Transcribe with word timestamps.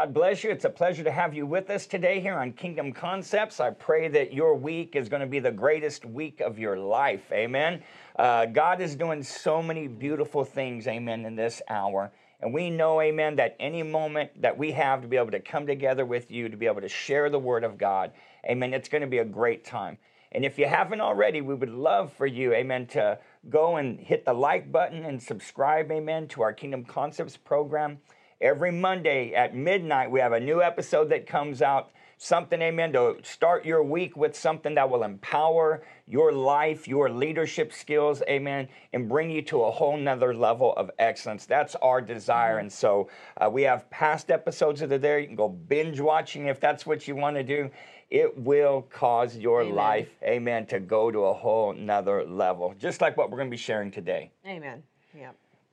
God 0.00 0.14
bless 0.14 0.42
you. 0.42 0.50
It's 0.50 0.64
a 0.64 0.70
pleasure 0.70 1.04
to 1.04 1.10
have 1.10 1.34
you 1.34 1.44
with 1.44 1.68
us 1.68 1.86
today 1.86 2.20
here 2.20 2.32
on 2.38 2.54
Kingdom 2.54 2.90
Concepts. 2.90 3.60
I 3.60 3.68
pray 3.68 4.08
that 4.08 4.32
your 4.32 4.54
week 4.54 4.96
is 4.96 5.10
going 5.10 5.20
to 5.20 5.26
be 5.26 5.40
the 5.40 5.52
greatest 5.52 6.06
week 6.06 6.40
of 6.40 6.58
your 6.58 6.78
life. 6.78 7.30
Amen. 7.30 7.82
Uh, 8.18 8.46
God 8.46 8.80
is 8.80 8.96
doing 8.96 9.22
so 9.22 9.62
many 9.62 9.88
beautiful 9.88 10.42
things, 10.42 10.86
amen, 10.86 11.26
in 11.26 11.36
this 11.36 11.60
hour. 11.68 12.10
And 12.40 12.54
we 12.54 12.70
know, 12.70 13.02
amen, 13.02 13.36
that 13.36 13.56
any 13.60 13.82
moment 13.82 14.40
that 14.40 14.56
we 14.56 14.72
have 14.72 15.02
to 15.02 15.06
be 15.06 15.18
able 15.18 15.32
to 15.32 15.40
come 15.40 15.66
together 15.66 16.06
with 16.06 16.30
you, 16.30 16.48
to 16.48 16.56
be 16.56 16.64
able 16.64 16.80
to 16.80 16.88
share 16.88 17.28
the 17.28 17.38
word 17.38 17.62
of 17.62 17.76
God, 17.76 18.12
amen, 18.46 18.72
it's 18.72 18.88
going 18.88 19.02
to 19.02 19.06
be 19.06 19.18
a 19.18 19.24
great 19.26 19.66
time. 19.66 19.98
And 20.32 20.46
if 20.46 20.58
you 20.58 20.66
haven't 20.66 21.02
already, 21.02 21.42
we 21.42 21.54
would 21.54 21.68
love 21.68 22.10
for 22.14 22.26
you, 22.26 22.54
amen, 22.54 22.86
to 22.86 23.18
go 23.50 23.76
and 23.76 24.00
hit 24.00 24.24
the 24.24 24.32
like 24.32 24.72
button 24.72 25.04
and 25.04 25.22
subscribe, 25.22 25.92
amen, 25.92 26.28
to 26.28 26.40
our 26.40 26.54
Kingdom 26.54 26.86
Concepts 26.86 27.36
program. 27.36 27.98
Every 28.40 28.72
Monday 28.72 29.34
at 29.34 29.54
midnight, 29.54 30.10
we 30.10 30.18
have 30.20 30.32
a 30.32 30.40
new 30.40 30.62
episode 30.62 31.10
that 31.10 31.26
comes 31.26 31.60
out. 31.60 31.90
Something, 32.16 32.62
amen, 32.62 32.92
to 32.94 33.16
start 33.22 33.66
your 33.66 33.82
week 33.82 34.16
with 34.16 34.34
something 34.34 34.74
that 34.76 34.88
will 34.88 35.02
empower 35.02 35.82
your 36.06 36.32
life, 36.32 36.88
your 36.88 37.10
leadership 37.10 37.70
skills, 37.70 38.22
amen, 38.28 38.68
and 38.94 39.08
bring 39.08 39.30
you 39.30 39.42
to 39.42 39.62
a 39.64 39.70
whole 39.70 39.96
nother 39.96 40.34
level 40.34 40.74
of 40.76 40.90
excellence. 40.98 41.44
That's 41.44 41.76
our 41.76 42.00
desire. 42.00 42.56
Mm-hmm. 42.56 42.60
And 42.60 42.72
so 42.72 43.10
uh, 43.38 43.50
we 43.50 43.62
have 43.62 43.90
past 43.90 44.30
episodes 44.30 44.80
that 44.80 44.90
are 44.90 44.98
there. 44.98 45.18
You 45.18 45.26
can 45.26 45.36
go 45.36 45.48
binge 45.48 46.00
watching 46.00 46.46
if 46.46 46.60
that's 46.60 46.86
what 46.86 47.06
you 47.06 47.16
want 47.16 47.36
to 47.36 47.42
do. 47.42 47.70
It 48.08 48.38
will 48.38 48.82
cause 48.90 49.36
your 49.36 49.62
amen. 49.62 49.74
life, 49.74 50.08
amen, 50.22 50.66
to 50.66 50.80
go 50.80 51.10
to 51.10 51.26
a 51.26 51.34
whole 51.34 51.74
nother 51.74 52.24
level, 52.24 52.74
just 52.78 53.02
like 53.02 53.18
what 53.18 53.30
we're 53.30 53.38
going 53.38 53.50
to 53.50 53.54
be 53.54 53.58
sharing 53.58 53.90
today. 53.90 54.30
Amen. 54.46 54.82
Yeah. 55.14 55.30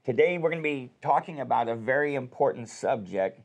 Today, 0.08 0.38
we're 0.38 0.52
going 0.52 0.64
to 0.64 0.70
be 0.70 0.90
talking 1.02 1.42
about 1.42 1.68
a 1.68 1.76
very 1.76 2.16
important 2.16 2.70
subject. 2.70 3.42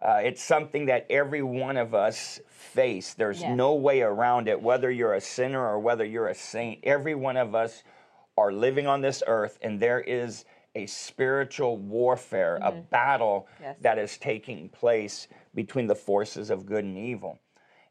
Uh, 0.00 0.20
it's 0.22 0.40
something 0.40 0.86
that 0.86 1.04
every 1.10 1.42
one 1.42 1.76
of 1.76 1.96
us 1.96 2.38
face. 2.48 3.14
There's 3.14 3.40
yes. 3.40 3.56
no 3.56 3.74
way 3.74 4.02
around 4.02 4.46
it, 4.46 4.62
whether 4.62 4.88
you're 4.88 5.14
a 5.14 5.20
sinner 5.20 5.60
or 5.60 5.80
whether 5.80 6.04
you're 6.04 6.28
a 6.28 6.34
saint. 6.36 6.78
Every 6.84 7.16
one 7.16 7.36
of 7.36 7.56
us 7.56 7.82
are 8.38 8.52
living 8.52 8.86
on 8.86 9.00
this 9.00 9.20
earth, 9.26 9.58
and 9.62 9.80
there 9.80 10.00
is 10.00 10.44
a 10.76 10.86
spiritual 10.86 11.76
warfare, 11.76 12.60
mm-hmm. 12.62 12.78
a 12.78 12.82
battle 12.82 13.48
yes. 13.60 13.76
that 13.80 13.98
is 13.98 14.16
taking 14.16 14.68
place 14.68 15.26
between 15.56 15.88
the 15.88 15.96
forces 15.96 16.50
of 16.50 16.66
good 16.66 16.84
and 16.84 16.96
evil. 16.96 17.40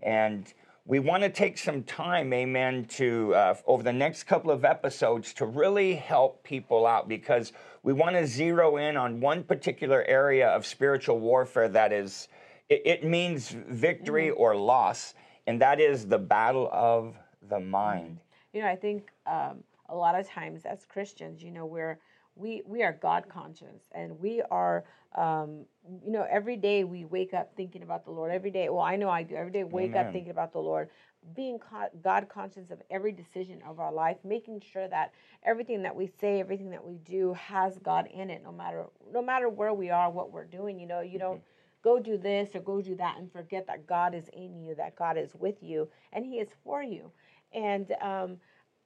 And 0.01 0.53
we 0.87 0.99
want 0.99 1.23
to 1.23 1.29
take 1.29 1.57
some 1.57 1.81
time, 1.83 2.31
amen, 2.31 2.85
to 2.85 3.33
uh, 3.33 3.55
over 3.65 3.81
the 3.81 3.93
next 3.93 4.23
couple 4.25 4.51
of 4.51 4.63
episodes 4.63 5.33
to 5.33 5.45
really 5.45 5.95
help 5.95 6.43
people 6.43 6.85
out 6.85 7.09
because 7.09 7.53
we 7.81 7.91
want 7.91 8.15
to 8.15 8.27
zero 8.27 8.77
in 8.77 8.95
on 8.95 9.19
one 9.19 9.43
particular 9.43 10.03
area 10.03 10.47
of 10.47 10.65
spiritual 10.65 11.19
warfare 11.19 11.67
that 11.69 11.91
is, 11.91 12.27
it, 12.69 12.83
it 12.85 13.03
means 13.03 13.49
victory 13.49 14.27
mm-hmm. 14.27 14.39
or 14.39 14.55
loss, 14.55 15.15
and 15.47 15.59
that 15.59 15.79
is 15.79 16.05
the 16.05 16.19
battle 16.19 16.69
of 16.71 17.15
the 17.49 17.59
mind. 17.59 18.19
You 18.53 18.61
know, 18.61 18.67
I 18.67 18.75
think 18.75 19.09
um, 19.25 19.63
a 19.89 19.95
lot 19.95 20.13
of 20.13 20.27
times 20.29 20.65
as 20.65 20.85
Christians, 20.85 21.41
you 21.41 21.49
know, 21.49 21.65
we're 21.65 21.97
we 22.35 22.61
we 22.65 22.83
are 22.83 22.93
God 22.93 23.25
conscious 23.29 23.83
and 23.93 24.19
we 24.19 24.41
are 24.51 24.83
um, 25.17 25.65
you 26.03 26.11
know 26.11 26.25
every 26.29 26.57
day 26.57 26.83
we 26.83 27.05
wake 27.05 27.33
up 27.33 27.51
thinking 27.55 27.83
about 27.83 28.05
the 28.05 28.11
Lord. 28.11 28.31
Every 28.31 28.51
day 28.51 28.69
well 28.69 28.81
I 28.81 28.95
know 28.95 29.09
I 29.09 29.23
do. 29.23 29.35
Every 29.35 29.51
day 29.51 29.63
wake 29.63 29.91
Amen. 29.91 30.07
up 30.07 30.13
thinking 30.13 30.31
about 30.31 30.53
the 30.53 30.59
Lord. 30.59 30.89
Being 31.35 31.59
God 32.03 32.27
conscious 32.29 32.69
of 32.69 32.81
every 32.91 33.11
decision 33.11 33.61
of 33.67 33.79
our 33.79 33.91
life 33.91 34.17
making 34.23 34.61
sure 34.61 34.87
that 34.87 35.11
everything 35.43 35.81
that 35.83 35.95
we 35.95 36.07
say 36.07 36.39
everything 36.39 36.69
that 36.71 36.85
we 36.85 36.97
do 36.97 37.33
has 37.33 37.79
God 37.79 38.07
in 38.13 38.29
it 38.29 38.43
no 38.43 38.51
matter 38.51 38.85
no 39.11 39.21
matter 39.21 39.49
where 39.49 39.73
we 39.73 39.89
are 39.89 40.11
what 40.11 40.31
we're 40.31 40.45
doing 40.45 40.79
you 40.79 40.87
know. 40.87 41.01
You 41.01 41.19
don't 41.19 41.41
go 41.83 41.99
do 41.99 42.17
this 42.17 42.55
or 42.55 42.59
go 42.59 42.81
do 42.81 42.95
that 42.95 43.17
and 43.19 43.31
forget 43.31 43.67
that 43.67 43.87
God 43.87 44.13
is 44.15 44.27
in 44.33 44.59
you 44.59 44.75
that 44.75 44.95
God 44.95 45.17
is 45.17 45.35
with 45.35 45.61
you 45.61 45.87
and 46.11 46.25
he 46.25 46.39
is 46.39 46.49
for 46.63 46.83
you. 46.83 47.11
And 47.53 47.93
um, 48.01 48.37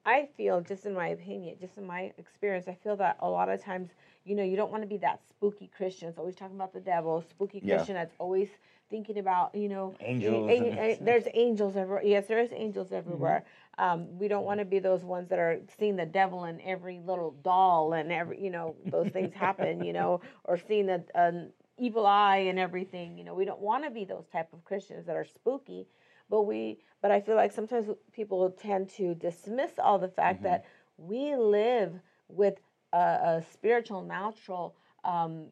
I 0.09 0.28
feel, 0.36 0.62
just 0.62 0.88
in 0.88 0.94
my 0.94 1.09
opinion, 1.09 1.56
just 1.62 1.78
in 1.78 1.86
my 1.86 2.12
experience, 2.18 2.68
I 2.68 2.74
feel 2.84 2.96
that 2.96 3.18
a 3.20 3.30
lot 3.30 3.47
of 3.47 3.64
times, 3.64 3.90
you 4.25 4.36
know, 4.36 4.44
you 4.44 4.56
don't 4.56 4.72
want 4.72 4.81
to 4.81 4.88
be 4.88 4.97
that 4.97 5.22
spooky 5.30 5.70
Christian. 5.78 6.09
It's 6.09 6.18
always 6.18 6.36
talking 6.36 6.56
about 6.56 6.74
the 6.74 6.80
devil, 6.80 7.24
spooky 7.30 7.59
Christian 7.59 7.96
yeah. 7.96 8.03
that's 8.06 8.16
always 8.18 8.50
thinking 8.90 9.19
about, 9.19 9.53
you 9.53 9.69
know, 9.69 9.94
angels. 10.00 10.98
There's 11.00 11.25
angels 11.36 11.78
everywhere. 11.78 12.03
Yes, 12.03 12.25
there 12.25 12.40
is 12.40 12.52
angels 12.52 12.88
mm-hmm. 12.88 12.96
everywhere. 12.96 13.46
Mm-hmm. 13.78 13.84
Um, 13.84 14.18
we 14.18 14.28
don't 14.28 14.46
want 14.46 14.59
to 14.59 14.66
be 14.66 14.80
those 14.80 15.03
ones 15.03 15.30
that 15.30 15.38
are 15.38 15.59
seeing 15.78 15.96
the 15.96 16.08
devil 16.08 16.46
in 16.46 16.59
every 16.62 17.00
little 17.06 17.36
doll 17.44 17.94
and 17.94 18.12
every, 18.12 18.42
you 18.42 18.50
know, 18.50 18.75
those 18.88 19.09
things 19.09 19.34
happen, 19.36 19.84
you 19.84 19.94
know, 19.94 20.22
or 20.44 20.58
seeing 20.58 20.88
the 20.88 21.03
an 21.14 21.52
evil 21.78 22.08
eye 22.08 22.48
and 22.50 22.58
everything. 22.58 23.16
You 23.16 23.25
know, 23.25 23.36
we 23.36 23.46
don't 23.46 23.62
want 23.62 23.84
to 23.84 23.92
be 23.92 24.06
those 24.06 24.25
type 24.34 24.52
of 24.53 24.66
Christians 24.66 25.06
that 25.06 25.16
are 25.16 25.24
spooky 25.24 25.88
but 26.30 26.44
we 26.44 26.80
but 27.02 27.12
i 27.12 27.20
feel 27.20 27.36
like 27.36 27.52
sometimes 27.52 27.88
people 28.12 28.50
tend 28.52 28.90
to 28.90 29.16
dismiss 29.16 29.72
all 29.80 30.00
the 30.00 30.08
fact 30.08 30.38
mm-hmm. 30.38 30.46
that 30.46 30.66
we 30.98 31.36
live 31.36 31.94
with 32.28 32.56
a, 32.94 32.98
a 32.98 33.44
spiritual 33.52 34.02
natural 34.02 34.76
um, 35.04 35.46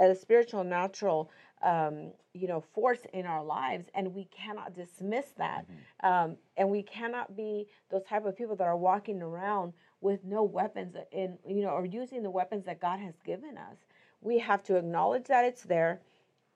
a 0.00 0.14
spiritual 0.14 0.62
natural 0.62 1.30
um, 1.62 2.12
you 2.34 2.46
know 2.46 2.60
force 2.60 3.00
in 3.12 3.26
our 3.26 3.42
lives 3.42 3.86
and 3.94 4.14
we 4.14 4.26
cannot 4.26 4.74
dismiss 4.74 5.26
that 5.38 5.64
mm-hmm. 5.64 6.06
um, 6.06 6.36
and 6.56 6.68
we 6.68 6.82
cannot 6.82 7.36
be 7.36 7.66
those 7.90 8.04
type 8.04 8.24
of 8.26 8.36
people 8.36 8.54
that 8.56 8.66
are 8.66 8.76
walking 8.76 9.22
around 9.22 9.72
with 10.00 10.24
no 10.24 10.42
weapons 10.42 10.94
in 11.12 11.36
you 11.46 11.62
know 11.62 11.70
or 11.70 11.84
using 11.84 12.22
the 12.22 12.30
weapons 12.30 12.64
that 12.64 12.80
god 12.80 13.00
has 13.00 13.14
given 13.24 13.56
us 13.58 13.78
we 14.20 14.38
have 14.38 14.62
to 14.62 14.76
acknowledge 14.76 15.24
that 15.24 15.44
it's 15.44 15.62
there 15.62 16.00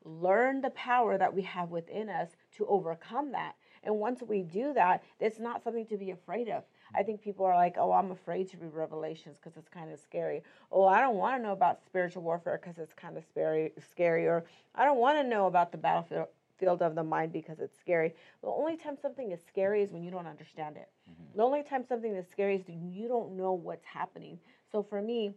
learn 0.04 0.60
the 0.60 0.70
power 0.70 1.18
that 1.18 1.34
we 1.34 1.42
have 1.42 1.70
within 1.70 2.08
us 2.08 2.30
to 2.56 2.66
overcome 2.66 3.32
that. 3.32 3.54
And 3.84 3.98
once 3.98 4.22
we 4.22 4.42
do 4.42 4.72
that, 4.74 5.02
it's 5.18 5.40
not 5.40 5.62
something 5.62 5.86
to 5.86 5.96
be 5.96 6.10
afraid 6.10 6.48
of. 6.48 6.62
I 6.94 7.02
think 7.02 7.20
people 7.20 7.44
are 7.46 7.56
like, 7.56 7.76
oh, 7.78 7.92
I'm 7.92 8.10
afraid 8.10 8.48
to 8.50 8.56
read 8.58 8.74
Revelations 8.74 9.38
because 9.38 9.56
it's 9.56 9.68
kind 9.68 9.90
of 9.90 9.98
scary. 9.98 10.42
Oh, 10.70 10.84
I 10.84 11.00
don't 11.00 11.16
want 11.16 11.36
to 11.36 11.42
know 11.42 11.52
about 11.52 11.84
spiritual 11.84 12.22
warfare 12.22 12.60
because 12.62 12.78
it's 12.78 12.92
kind 12.92 13.16
of 13.16 13.24
scary, 13.24 13.72
scary. 13.90 14.26
Or 14.26 14.44
I 14.74 14.84
don't 14.84 14.98
want 14.98 15.18
to 15.18 15.28
know 15.28 15.46
about 15.46 15.72
the 15.72 15.78
battlefield 15.78 16.28
field 16.58 16.82
of 16.82 16.94
the 16.94 17.02
mind 17.02 17.32
because 17.32 17.58
it's 17.58 17.76
scary. 17.80 18.14
The 18.40 18.48
only 18.48 18.76
time 18.76 18.96
something 19.00 19.32
is 19.32 19.40
scary 19.48 19.82
is 19.82 19.90
when 19.90 20.04
you 20.04 20.12
don't 20.12 20.28
understand 20.28 20.76
it. 20.76 20.88
Mm-hmm. 21.10 21.38
The 21.38 21.42
only 21.42 21.64
time 21.64 21.84
something 21.88 22.14
is 22.14 22.26
scary 22.30 22.54
is 22.54 22.62
when 22.68 22.92
you 22.92 23.08
don't 23.08 23.36
know 23.36 23.52
what's 23.52 23.84
happening. 23.84 24.38
So 24.70 24.80
for 24.80 25.02
me, 25.02 25.34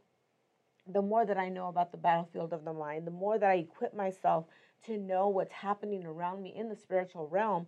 the 0.92 1.02
more 1.02 1.26
that 1.26 1.38
I 1.38 1.50
know 1.50 1.68
about 1.68 1.92
the 1.92 1.98
battlefield 1.98 2.54
of 2.54 2.64
the 2.64 2.74
mind, 2.74 3.08
the 3.08 3.12
more 3.12 3.40
that 3.40 3.50
I 3.50 3.56
equip 3.56 3.96
myself 3.96 4.46
to 4.86 4.98
know 4.98 5.28
what's 5.30 5.52
happening 5.52 6.06
around 6.06 6.44
me 6.44 6.54
in 6.56 6.70
the 6.70 6.76
spiritual 6.76 7.28
realm, 7.28 7.68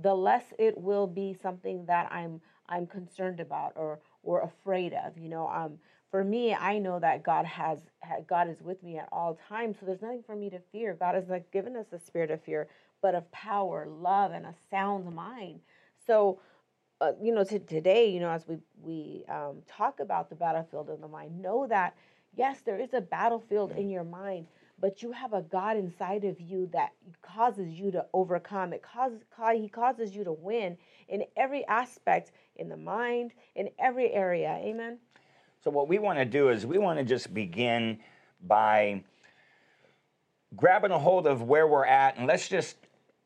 the 0.00 0.14
less 0.14 0.44
it 0.58 0.76
will 0.76 1.06
be 1.06 1.34
something 1.34 1.86
that 1.86 2.12
I'm 2.12 2.40
I'm 2.68 2.86
concerned 2.86 3.40
about 3.40 3.72
or 3.76 4.00
or 4.22 4.42
afraid 4.42 4.92
of. 4.92 5.18
You 5.18 5.28
know, 5.28 5.48
um, 5.48 5.78
for 6.10 6.22
me, 6.22 6.54
I 6.54 6.78
know 6.78 6.98
that 7.00 7.22
God 7.22 7.46
has 7.46 7.78
God 8.28 8.48
is 8.48 8.62
with 8.62 8.82
me 8.82 8.98
at 8.98 9.08
all 9.10 9.38
times, 9.48 9.78
so 9.80 9.86
there's 9.86 10.02
nothing 10.02 10.22
for 10.26 10.36
me 10.36 10.50
to 10.50 10.60
fear. 10.70 10.94
God 10.94 11.14
has 11.14 11.28
not 11.28 11.50
given 11.50 11.76
us 11.76 11.86
a 11.92 11.98
spirit 11.98 12.30
of 12.30 12.42
fear, 12.42 12.68
but 13.00 13.14
of 13.14 13.30
power, 13.32 13.86
love, 13.88 14.32
and 14.32 14.46
a 14.46 14.54
sound 14.70 15.14
mind. 15.14 15.60
So. 16.06 16.40
Uh, 17.02 17.12
you 17.22 17.34
know, 17.34 17.42
to, 17.42 17.58
today, 17.58 18.10
you 18.10 18.20
know, 18.20 18.28
as 18.28 18.46
we 18.46 18.58
we 18.82 19.24
um, 19.26 19.62
talk 19.66 20.00
about 20.00 20.28
the 20.28 20.36
battlefield 20.36 20.90
of 20.90 21.00
the 21.00 21.08
mind, 21.08 21.40
know 21.40 21.66
that 21.66 21.96
yes, 22.36 22.60
there 22.62 22.78
is 22.78 22.94
a 22.94 23.00
battlefield 23.00 23.72
in 23.72 23.90
your 23.90 24.04
mind, 24.04 24.46
but 24.80 25.02
you 25.02 25.12
have 25.12 25.32
a 25.32 25.42
God 25.42 25.76
inside 25.76 26.24
of 26.24 26.40
you 26.40 26.68
that 26.72 26.90
causes 27.22 27.68
you 27.68 27.90
to 27.92 28.06
overcome. 28.12 28.72
It 28.72 28.82
causes 28.82 29.20
he 29.54 29.68
causes 29.68 30.14
you 30.14 30.24
to 30.24 30.32
win 30.32 30.76
in 31.08 31.24
every 31.36 31.66
aspect 31.66 32.32
in 32.56 32.68
the 32.68 32.76
mind, 32.76 33.32
in 33.54 33.68
every 33.78 34.12
area. 34.12 34.58
Amen. 34.62 34.98
So 35.62 35.70
what 35.70 35.88
we 35.88 35.98
want 35.98 36.18
to 36.18 36.24
do 36.24 36.48
is 36.48 36.64
we 36.64 36.78
want 36.78 36.98
to 36.98 37.04
just 37.04 37.34
begin 37.34 37.98
by 38.46 39.02
grabbing 40.56 40.90
a 40.90 40.98
hold 40.98 41.26
of 41.26 41.42
where 41.42 41.66
we're 41.66 41.84
at 41.84 42.16
and 42.16 42.26
let's 42.26 42.48
just 42.48 42.76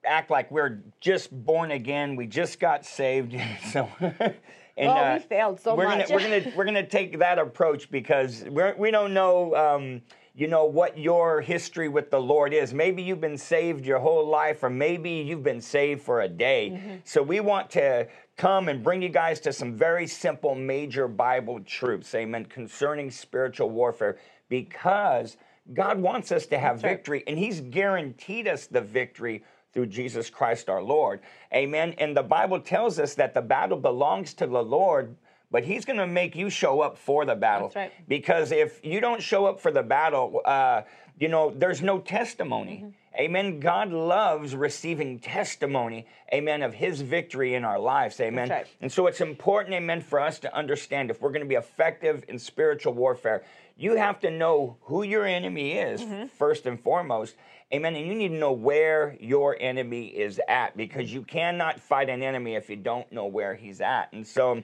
act 0.05 0.31
like 0.31 0.51
we're 0.51 0.83
just 1.01 1.31
born 1.31 1.71
again. 1.71 2.17
We 2.17 2.27
just 2.27 2.61
got 2.61 2.85
saved. 2.85 3.37
so 3.73 3.89
And, 4.77 4.89
oh, 4.89 4.93
uh, 4.93 5.15
we 5.15 5.25
failed 5.25 5.61
so 5.61 5.75
we're 5.75 5.85
much. 5.85 6.09
Gonna, 6.09 6.15
we're 6.15 6.41
gonna 6.41 6.53
we're 6.57 6.65
gonna 6.65 6.87
take 6.87 7.19
that 7.19 7.39
approach 7.39 7.91
because 7.91 8.45
we're, 8.49 8.75
we 8.77 8.91
don't 8.91 9.15
know 9.15 9.55
um, 9.55 10.03
you 10.35 10.49
know 10.49 10.65
what 10.65 10.99
your 10.99 11.41
history 11.41 11.89
with 11.89 12.11
the 12.11 12.21
Lord 12.21 12.53
is. 12.53 12.75
Maybe 12.75 13.03
you've 13.03 13.21
been 13.21 13.39
saved 13.39 13.87
your 13.87 14.01
whole 14.01 14.27
life, 14.27 14.65
or 14.65 14.71
maybe 14.71 15.11
you've 15.11 15.45
been 15.45 15.61
saved 15.61 16.03
for 16.03 16.23
a 16.23 16.29
day. 16.29 16.73
Mm-hmm. 16.75 16.95
So 17.05 17.23
we 17.23 17.39
want 17.39 17.71
to 17.71 18.09
come 18.37 18.69
and 18.69 18.83
bring 18.83 19.01
you 19.01 19.11
guys 19.11 19.39
to 19.41 19.53
some 19.53 19.77
very 19.77 20.09
simple, 20.09 20.57
major 20.57 21.07
Bible 21.07 21.61
truths, 21.61 22.13
amen, 22.17 22.47
concerning 22.47 23.13
spiritual 23.13 23.71
warfare, 23.71 24.19
because 24.49 25.37
God 25.73 26.01
wants 26.01 26.33
us 26.33 26.47
to 26.47 26.59
have 26.59 26.83
That's 26.83 26.95
victory, 26.95 27.19
right. 27.19 27.29
and 27.29 27.39
He's 27.39 27.61
guaranteed 27.61 28.49
us 28.49 28.67
the 28.67 28.81
victory 28.81 29.45
through 29.75 29.87
Jesus 29.87 30.31
Christ 30.31 30.71
our 30.71 30.83
Lord. 30.83 31.21
Amen. 31.53 31.95
And 31.99 32.17
the 32.17 32.23
Bible 32.23 32.61
tells 32.61 32.99
us 32.99 33.15
that 33.15 33.35
the 33.35 33.43
battle 33.43 33.77
belongs 33.77 34.33
to 34.35 34.47
the 34.47 34.63
Lord, 34.63 35.17
but 35.51 35.65
He's 35.65 35.85
going 35.85 35.99
to 35.99 36.07
make 36.07 36.35
you 36.35 36.49
show 36.49 36.81
up 36.81 36.97
for 36.97 37.27
the 37.27 37.35
battle. 37.35 37.69
That's 37.69 37.77
right. 37.77 38.09
Because 38.09 38.53
if 38.53 38.81
you 38.85 39.01
don't 39.01 39.21
show 39.21 39.47
up 39.47 39.61
for 39.61 39.71
the 39.71 39.83
battle, 39.83 40.41
uh, 40.45 40.83
you 41.19 41.29
know, 41.29 41.53
there's 41.55 41.83
no 41.83 41.99
testimony. 41.99 42.85
Mm-hmm. 42.85 42.91
Amen. 43.17 43.61
God 43.61 43.93
loves 43.93 44.57
receiving 44.57 45.21
testimony, 45.21 46.07
amen, 46.33 46.63
of 46.63 46.75
his 46.75 47.01
victory 47.01 47.55
in 47.55 47.65
our 47.65 47.79
lives. 47.79 48.19
Amen. 48.21 48.49
Right. 48.49 48.67
And 48.81 48.91
so 48.91 49.07
it's 49.07 49.21
important, 49.21 49.77
amen, 49.77 50.01
for 50.01 50.19
us 50.19 50.41
to 50.41 50.53
understand 50.53 51.11
if 51.11 51.23
we're 51.23 51.31
going 51.31 51.43
to 51.43 51.49
be 51.49 51.55
effective 51.55 52.25
in 52.27 52.41
spiritual 52.41 52.93
warfare, 52.93 53.45
you 53.77 53.97
have 53.97 54.21
to 54.21 54.31
know 54.31 54.77
who 54.83 55.03
your 55.03 55.27
enemy 55.27 55.73
is, 55.73 56.03
Mm-hmm. 56.03 56.27
first 56.29 56.67
and 56.67 56.81
foremost. 56.81 57.37
Amen. 57.73 57.97
And 57.97 58.07
you 58.07 58.15
need 58.15 58.29
to 58.29 58.35
know 58.35 58.53
where 58.53 59.17
your 59.21 59.57
enemy 59.61 60.07
is 60.07 60.41
at 60.49 60.77
because 60.77 61.13
you 61.13 61.23
cannot 61.23 61.81
fight 61.81 62.09
an 62.09 62.23
enemy 62.23 62.55
if 62.55 62.71
you 62.71 62.77
don't 62.77 63.11
know 63.11 63.27
where 63.27 63.55
he's 63.55 63.81
at. 63.81 64.13
And 64.13 64.27
so, 64.27 64.63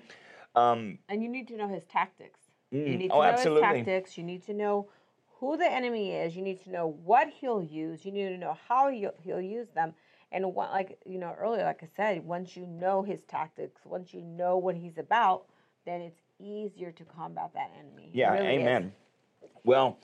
um, 0.55 0.99
And 1.09 1.23
you 1.23 1.29
need 1.29 1.49
to 1.49 1.57
know 1.57 1.69
his 1.69 1.85
tactics. 1.85 2.41
You 2.71 2.79
Mm. 2.81 2.99
need 2.99 3.09
to 3.09 3.15
Oh, 3.17 3.23
know 3.23 3.27
absolutely. 3.29 3.69
his 3.69 3.77
tactics. 3.87 4.17
You 4.19 4.25
need 4.25 4.43
to 4.45 4.55
know 4.55 4.89
who 5.39 5.57
the 5.57 5.71
enemy 5.71 6.13
is. 6.13 6.37
You 6.37 6.43
need 6.43 6.61
to 6.65 6.71
know 6.71 6.87
what 6.87 7.29
he'll 7.31 7.63
use. 7.63 8.05
You 8.05 8.13
need 8.13 8.29
to 8.29 8.39
know 8.39 8.57
how 8.69 8.91
he'll, 8.91 9.15
he'll 9.21 9.41
use 9.41 9.71
them. 9.71 9.95
And 10.31 10.55
what, 10.55 10.71
like 10.71 11.01
you 11.05 11.19
know 11.19 11.35
earlier, 11.37 11.65
like 11.65 11.83
I 11.83 11.87
said, 11.97 12.25
once 12.25 12.57
you 12.57 12.65
know 12.67 13.03
his 13.03 13.23
tactics, 13.23 13.81
once 13.85 14.15
you 14.15 14.21
know 14.23 14.57
what 14.59 14.77
he's 14.77 14.99
about, 14.99 15.47
then 15.85 16.01
it's 16.01 16.21
easier 16.41 16.93
to 16.93 17.05
combat 17.05 17.51
that 17.55 17.71
enemy. 17.79 18.11
Yeah, 18.13 18.33
really 18.33 18.57
is. 18.57 18.61
amen. 18.61 18.93
Well, 19.65 19.99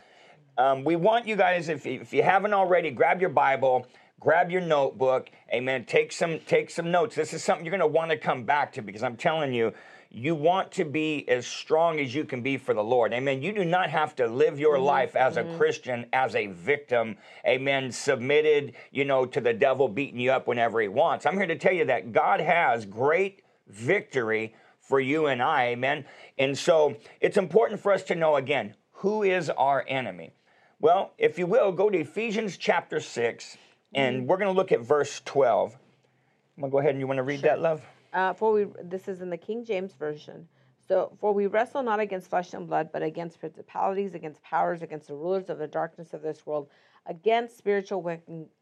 um, 0.59 0.85
we 0.85 0.97
want 0.97 1.27
you 1.27 1.37
guys, 1.37 1.69
if 1.69 1.85
you, 1.87 2.01
if 2.01 2.13
you 2.13 2.23
haven't 2.23 2.55
already, 2.55 2.91
grab 2.91 3.21
your 3.21 3.31
Bible, 3.31 3.87
grab 4.21 4.51
your 4.51 4.63
notebook, 4.63 5.29
amen. 5.53 5.85
Take 5.85 6.13
some 6.13 6.39
take 6.41 6.71
some 6.71 6.91
notes. 6.91 7.15
This 7.15 7.35
is 7.35 7.43
something 7.43 7.65
you're 7.65 7.77
going 7.77 7.81
to 7.81 7.87
want 7.87 8.11
to 8.11 8.17
come 8.17 8.45
back 8.45 8.73
to 8.75 8.83
because 8.83 9.03
I'm 9.03 9.17
telling 9.17 9.53
you, 9.53 9.73
you 10.11 10.35
want 10.35 10.73
to 10.73 10.85
be 10.85 11.29
as 11.29 11.47
strong 11.47 12.01
as 12.01 12.15
you 12.15 12.25
can 12.25 12.41
be 12.41 12.57
for 12.57 12.73
the 12.73 12.83
Lord. 12.83 13.13
Amen. 13.13 13.43
You 13.43 13.53
do 13.53 13.65
not 13.65 13.91
have 13.91 14.17
to 14.17 14.27
live 14.27 14.59
your 14.59 14.79
life 14.79 15.15
as 15.15 15.37
a 15.37 15.45
Christian 15.57 16.07
as 16.13 16.35
a 16.35 16.47
victim. 16.47 17.17
Amen. 17.47 17.93
Submitted, 17.93 18.75
you 18.91 19.05
know, 19.05 19.27
to 19.27 19.41
the 19.41 19.53
devil 19.53 19.89
beating 19.89 20.21
you 20.21 20.33
up 20.33 20.47
whenever 20.47 20.81
he 20.81 20.89
wants. 20.89 21.27
I'm 21.27 21.37
here 21.37 21.47
to 21.47 21.57
tell 21.57 21.75
you 21.75 21.85
that 21.87 22.13
God 22.13 22.41
has 22.41 22.87
great 22.87 23.43
victory 23.69 24.55
for 24.87 25.01
you 25.01 25.27
and 25.27 25.43
I. 25.43 25.69
Amen. 25.69 26.05
And 26.39 26.57
so 26.57 26.97
it's 27.21 27.37
important 27.37 27.81
for 27.81 27.93
us 27.93 28.03
to 28.05 28.15
know 28.15 28.37
again 28.37 28.75
who 28.93 29.23
is 29.23 29.51
our 29.51 29.85
enemy. 29.87 30.33
Well, 30.81 31.13
if 31.19 31.39
you 31.39 31.47
will, 31.47 31.73
go 31.73 31.91
to 31.91 31.99
Ephesians 31.99 32.57
chapter 32.57 33.01
6, 33.01 33.57
and 33.95 34.27
we're 34.27 34.37
going 34.37 34.53
to 34.53 34.57
look 34.57 34.73
at 34.73 34.81
verse 34.81 35.23
12. 35.25 35.73
I'm 35.75 36.61
going 36.61 36.71
to 36.71 36.73
go 36.73 36.79
ahead 36.79 36.91
and 36.91 37.01
you 37.01 37.07
want 37.07 37.19
to 37.19 37.23
read 37.23 37.43
that, 37.43 37.61
love? 37.61 37.83
Uh, 38.13 38.33
for 38.33 38.53
we 38.53 38.67
this 38.83 39.09
is 39.09 39.21
in 39.21 39.31
the 39.31 39.37
King 39.37 39.65
James 39.65 39.93
version. 39.93 40.49
So 40.89 41.17
for 41.21 41.33
we 41.33 41.47
wrestle 41.47 41.83
not 41.83 42.01
against 42.01 42.31
flesh 42.31 42.55
and 42.55 42.67
blood, 42.67 42.91
but 42.93 43.03
against 43.03 43.41
principalities, 43.41 44.15
against 44.15 44.43
powers, 44.43 44.83
against 44.83 45.09
the 45.09 45.15
rulers 45.15 45.51
of 45.51 45.59
the 45.59 45.67
darkness 45.67 46.15
of 46.15 46.23
this 46.23 46.47
world, 46.47 46.69
against 47.07 47.59
spiritual 47.59 48.03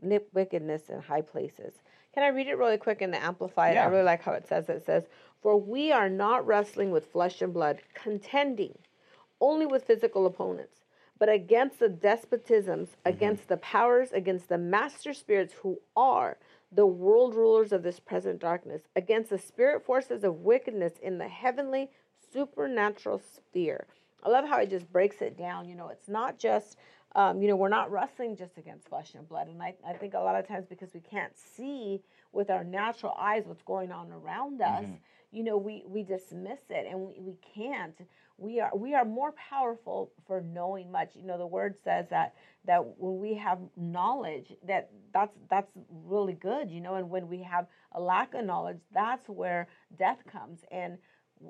wickedness 0.00 0.88
in 0.88 1.00
high 1.00 1.20
places. 1.20 1.75
Can 2.14 2.22
I 2.22 2.28
read 2.28 2.46
it 2.46 2.56
really 2.56 2.78
quick 2.78 3.02
in 3.02 3.11
the 3.11 3.22
Amplified? 3.22 3.75
Yeah. 3.75 3.84
I 3.84 3.88
really 3.88 4.05
like 4.05 4.22
how 4.22 4.32
it 4.32 4.46
says. 4.46 4.69
It 4.69 4.87
says, 4.87 5.08
"For 5.43 5.56
we 5.56 5.90
are 5.90 6.08
not 6.08 6.46
wrestling 6.46 6.93
with 6.93 7.11
flesh 7.11 7.43
and 7.43 7.52
blood, 7.52 7.82
contending 7.93 8.78
only 9.40 9.66
with 9.66 9.84
physical 9.84 10.25
opponents, 10.25 10.84
but 11.19 11.28
against 11.28 11.81
the 11.81 11.88
despotisms, 11.88 12.88
mm-hmm. 12.88 13.08
against 13.08 13.49
the 13.49 13.56
powers, 13.56 14.12
against 14.12 14.49
the 14.49 14.58
master 14.58 15.12
spirits 15.12 15.55
who 15.55 15.81
are 15.96 16.38
the 16.70 16.87
world 16.87 17.34
rulers 17.34 17.72
of 17.72 17.82
this 17.82 18.00
present 18.00 18.40
darkness, 18.40 18.82
against 18.94 19.31
the 19.31 19.38
spirit 19.38 19.84
forces 19.84 20.25
of 20.25 20.40
wickedness 20.40 20.94
in 21.02 21.19
the 21.19 21.28
heavenly 21.28 21.90
supernatural 22.32 23.19
sphere. 23.19 23.87
I 24.25 24.29
love 24.31 24.47
how 24.49 24.59
it 24.61 24.71
just 24.71 24.91
breaks 24.93 25.21
it 25.23 25.37
down. 25.37 25.69
You 25.69 25.75
know, 25.76 25.88
it's 25.88 26.09
not 26.09 26.38
just, 26.38 26.76
um, 27.15 27.43
you 27.43 27.49
know, 27.49 27.56
we're 27.56 27.69
not 27.69 27.91
wrestling 27.91 28.37
just 28.37 28.59
against 28.59 28.88
flesh 28.88 29.15
and 29.15 29.29
blood. 29.29 29.49
And 29.49 29.62
I, 29.62 29.75
I 29.87 29.93
think 29.94 30.15
a 30.15 30.19
lot 30.21 30.37
of 30.37 30.47
times 30.47 30.67
because 30.69 30.94
we 30.94 31.00
can't 31.00 31.37
see 31.37 32.03
with 32.32 32.50
our 32.50 32.65
natural 32.65 33.15
eyes 33.19 33.44
what's 33.47 33.62
going 33.62 33.93
on 33.93 34.11
around 34.11 34.61
us, 34.62 34.87
you 35.31 35.44
know, 35.44 35.56
we, 35.56 35.85
we 35.87 36.03
dismiss 36.03 36.61
it 36.71 36.87
and 36.91 37.00
we, 37.00 37.21
we 37.21 37.37
can't. 37.55 37.94
We 38.37 38.59
are 38.61 38.71
we 38.76 38.94
are 38.94 39.05
more 39.05 39.32
powerful 39.32 40.11
for 40.27 40.41
knowing 40.41 40.91
much. 40.91 41.11
You 41.15 41.25
know, 41.25 41.38
the 41.38 41.47
word 41.47 41.77
says 41.85 42.06
that 42.11 42.35
that 42.65 42.81
when 42.99 43.20
we 43.20 43.35
have 43.35 43.61
knowledge, 43.77 44.53
that 44.67 44.91
that's 45.12 45.37
that's 45.49 45.70
really 46.05 46.32
good. 46.35 46.69
You 46.69 46.81
know, 46.81 46.97
and 46.97 47.09
when 47.11 47.29
we 47.29 47.43
have 47.44 47.67
a 47.93 48.00
lack 48.00 48.35
of 48.35 48.44
knowledge, 48.44 48.79
that's 48.93 49.29
where 49.29 49.69
death 49.97 50.19
comes. 50.27 50.65
And 50.73 50.99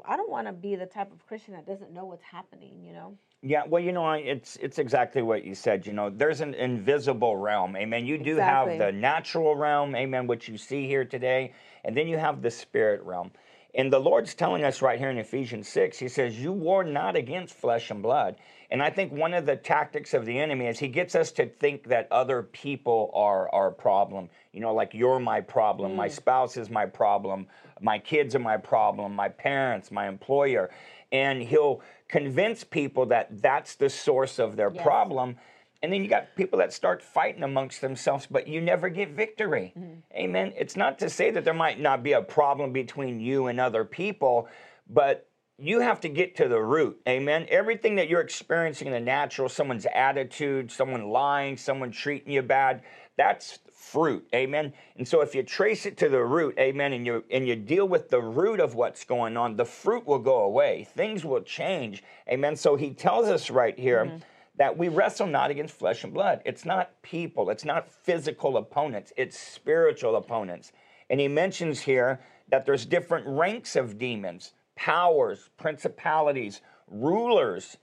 I 0.07 0.17
don't 0.17 0.31
want 0.31 0.47
to 0.47 0.53
be 0.53 0.77
the 0.77 0.87
type 0.87 1.13
of 1.13 1.27
Christian 1.27 1.55
that 1.55 1.67
doesn't 1.67 1.93
know 1.93 2.05
what's 2.05 2.23
happening. 2.23 2.83
You 2.83 2.93
know. 2.93 3.19
Yeah, 3.47 3.63
well, 3.67 3.83
you 3.83 3.93
know, 3.93 4.11
it's 4.13 4.57
it's 4.57 4.79
exactly 4.79 5.21
what 5.21 5.45
you 5.45 5.55
said. 5.55 5.87
You 5.87 5.93
know, 5.93 6.09
there's 6.09 6.41
an 6.41 6.55
invisible 6.55 7.37
realm. 7.37 7.77
Amen. 7.77 8.07
You 8.07 8.17
do 8.17 8.33
Exactly. 8.33 8.79
have 8.79 8.79
the 8.79 8.93
natural 8.99 9.55
realm, 9.55 9.95
amen, 9.95 10.27
which 10.27 10.49
you 10.49 10.57
see 10.57 10.87
here 10.87 11.05
today, 11.05 11.53
and 11.85 11.95
then 11.95 12.09
you 12.09 12.17
have 12.17 12.41
the 12.41 12.51
spirit 12.51 13.03
realm. 13.03 13.31
And 13.75 13.93
the 13.93 13.99
Lord's 13.99 14.35
telling 14.35 14.65
us 14.65 14.83
right 14.83 14.99
here 14.99 15.11
in 15.11 15.19
Ephesians 15.19 15.69
6, 15.69 15.99
He 15.99 16.09
says, 16.09 16.39
You 16.39 16.53
war 16.53 16.85
not 16.85 17.17
against 17.17 17.55
flesh 17.55 17.91
and 17.91 18.03
blood. 18.03 18.37
And 18.71 18.83
I 18.83 18.91
think 18.91 19.13
one 19.13 19.35
of 19.35 19.47
the 19.47 19.57
tactics 19.57 20.15
of 20.15 20.27
the 20.27 20.39
enemy 20.39 20.67
is 20.67 20.79
he 20.79 20.89
gets 20.89 21.15
us 21.15 21.31
to 21.33 21.47
think 21.47 21.85
that 21.89 22.09
other 22.11 22.43
people 22.43 23.11
are 23.15 23.49
our 23.55 23.71
problem. 23.71 24.29
You 24.53 24.61
know, 24.61 24.75
like 24.75 24.95
you're 24.95 25.21
my 25.21 25.41
problem, 25.41 25.95
my 25.95 26.09
mm. 26.09 26.13
spouse 26.13 26.57
is 26.57 26.71
my 26.71 26.87
problem, 26.87 27.47
my 27.81 27.99
kids 27.99 28.35
are 28.35 28.41
my 28.41 28.57
problem, 28.57 29.15
my 29.15 29.29
parents, 29.29 29.93
my 29.93 30.09
employer. 30.09 30.71
And 31.13 31.43
he'll 31.43 31.83
convince 32.09 32.65
people 32.65 33.07
that 33.07 33.43
that's 33.43 33.77
the 33.77 33.91
source 33.91 34.39
of 34.39 34.57
their 34.57 34.73
Yes. 34.73 34.83
problem. 34.83 35.37
And 35.85 35.93
then 35.93 36.03
you 36.03 36.09
got 36.09 36.35
people 36.35 36.59
that 36.61 36.73
start 36.73 37.03
fighting 37.03 37.43
amongst 37.43 37.83
themselves, 37.83 38.27
but 38.31 38.49
you 38.49 38.63
never 38.63 38.89
get 38.89 39.11
victory. 39.11 39.75
Mm-hmm. 39.79 40.17
Amen. 40.17 40.55
It's 40.57 40.77
not 40.77 40.99
to 41.01 41.11
say 41.11 41.31
that 41.31 41.45
there 41.45 41.53
might 41.53 41.79
not 41.79 42.03
be 42.03 42.13
a 42.13 42.23
problem 42.23 42.73
between 42.73 43.21
you 43.21 43.49
and 43.49 43.61
other 43.61 43.85
people, 43.85 44.49
but 44.89 45.29
you 45.59 45.81
have 45.81 46.01
to 46.01 46.09
get 46.09 46.37
to 46.37 46.49
the 46.49 46.59
root. 46.59 46.99
Amen. 47.07 47.45
Everything 47.51 47.97
that 47.97 48.09
you're 48.09 48.23
experiencing 48.23 48.87
in 48.87 48.95
the 48.95 49.01
natural, 49.01 49.47
someone's 49.51 49.87
attitude, 49.95 50.73
someone 50.73 51.11
lying, 51.11 51.59
someone 51.59 51.91
treating 51.91 52.33
you 52.33 52.41
bad, 52.41 52.81
that's 53.19 53.59
fruit. 53.75 54.27
Amen. 54.35 54.73
And 54.97 55.07
so 55.07 55.21
if 55.21 55.35
you 55.35 55.43
trace 55.43 55.85
it 55.85 55.99
to 55.99 56.09
the 56.09 56.25
root, 56.25 56.59
amen, 56.59 56.95
and 56.95 57.05
you 57.05 57.25
and 57.31 57.47
you 57.47 57.57
deal 57.57 57.87
with 57.87 58.09
the 58.09 58.23
root 58.23 58.59
of 58.59 58.75
what's 58.75 59.05
going 59.05 59.37
on, 59.37 59.57
the 59.57 59.67
fruit 59.67 60.07
will 60.07 60.19
go 60.19 60.41
away. 60.45 60.89
Things 60.95 61.27
will 61.27 61.43
change. 61.43 62.03
Amen. 62.27 62.57
So 62.57 62.75
he 62.77 62.95
tells 62.95 63.29
us 63.29 63.51
right 63.51 63.79
here 63.79 64.07
mm-hmm. 64.07 64.17
That 64.57 64.77
we 64.77 64.89
wrestle 64.89 65.27
not 65.27 65.51
against 65.51 65.75
flesh 65.75 66.05
and 66.05 66.15
blood. 66.15 66.41
It's 66.45 66.65
not 66.65 67.03
people, 67.03 67.51
it's 67.51 67.65
not 67.65 67.91
physical 67.91 68.57
opponents, 68.57 69.13
it's 69.17 69.39
spiritual 69.39 70.17
opponents. 70.17 70.73
And 71.11 71.21
he 71.21 71.29
mentions 71.29 71.81
here 71.81 72.21
that 72.49 72.65
there's 72.65 72.87
different 72.87 73.27
ranks 73.27 73.77
of 73.77 73.99
demons, 73.99 74.53
powers, 74.77 75.51
principalities, 75.57 76.61
rulers 76.89 77.77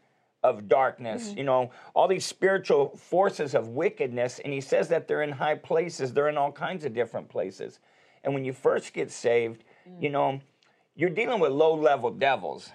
of 0.43 0.67
darkness, 0.67 1.29
mm. 1.29 1.37
you 1.37 1.43
know, 1.43 1.71
all 1.93 2.07
these 2.07 2.25
spiritual 2.25 2.89
forces 2.97 3.53
of 3.53 3.69
wickedness. 3.69 4.39
And 4.39 4.53
he 4.53 4.61
says 4.61 4.87
that 4.89 5.07
they're 5.07 5.21
in 5.21 5.31
high 5.31 5.55
places, 5.55 6.13
they're 6.13 6.29
in 6.29 6.37
all 6.37 6.51
kinds 6.51 6.85
of 6.85 6.93
different 6.93 7.29
places. 7.29 7.79
And 8.23 8.33
when 8.33 8.45
you 8.45 8.53
first 8.53 8.93
get 8.93 9.11
saved, 9.11 9.63
you 9.99 10.09
mm. 10.09 10.13
know, 10.13 10.41
you're 10.95 11.09
dealing 11.09 11.39
with 11.39 11.51
low 11.51 11.73
level 11.73 12.11
devils. 12.11 12.69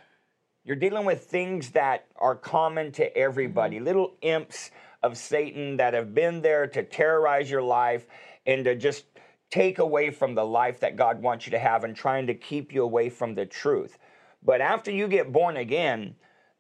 You're 0.67 0.75
dealing 0.75 1.05
with 1.05 1.27
things 1.27 1.71
that 1.71 2.07
are 2.17 2.35
common 2.35 2.91
to 2.93 3.17
everybody, 3.17 3.77
mm-hmm. 3.77 3.85
little 3.85 4.17
imps 4.21 4.73
of 5.01 5.17
Satan 5.17 5.77
that 5.77 5.95
have 5.95 6.13
been 6.13 6.43
there 6.43 6.67
to 6.67 6.83
terrorize 6.83 7.49
your 7.49 7.63
life 7.63 8.05
and 8.47 8.65
to 8.65 8.75
just 8.75 9.05
take 9.49 9.79
away 9.79 10.11
from 10.11 10.35
the 10.35 10.45
life 10.45 10.81
that 10.81 10.97
God 10.97 11.23
wants 11.23 11.47
you 11.47 11.53
to 11.53 11.59
have 11.61 11.85
and 11.85 11.95
trying 11.95 12.27
to 12.27 12.35
keep 12.35 12.75
you 12.75 12.83
away 12.83 13.11
from 13.11 13.37
the 13.37 13.47
truth. 13.47 13.97
But 14.43 14.61
after 14.61 14.91
you 14.91 15.07
get 15.07 15.33
born 15.33 15.57
again, 15.57 16.17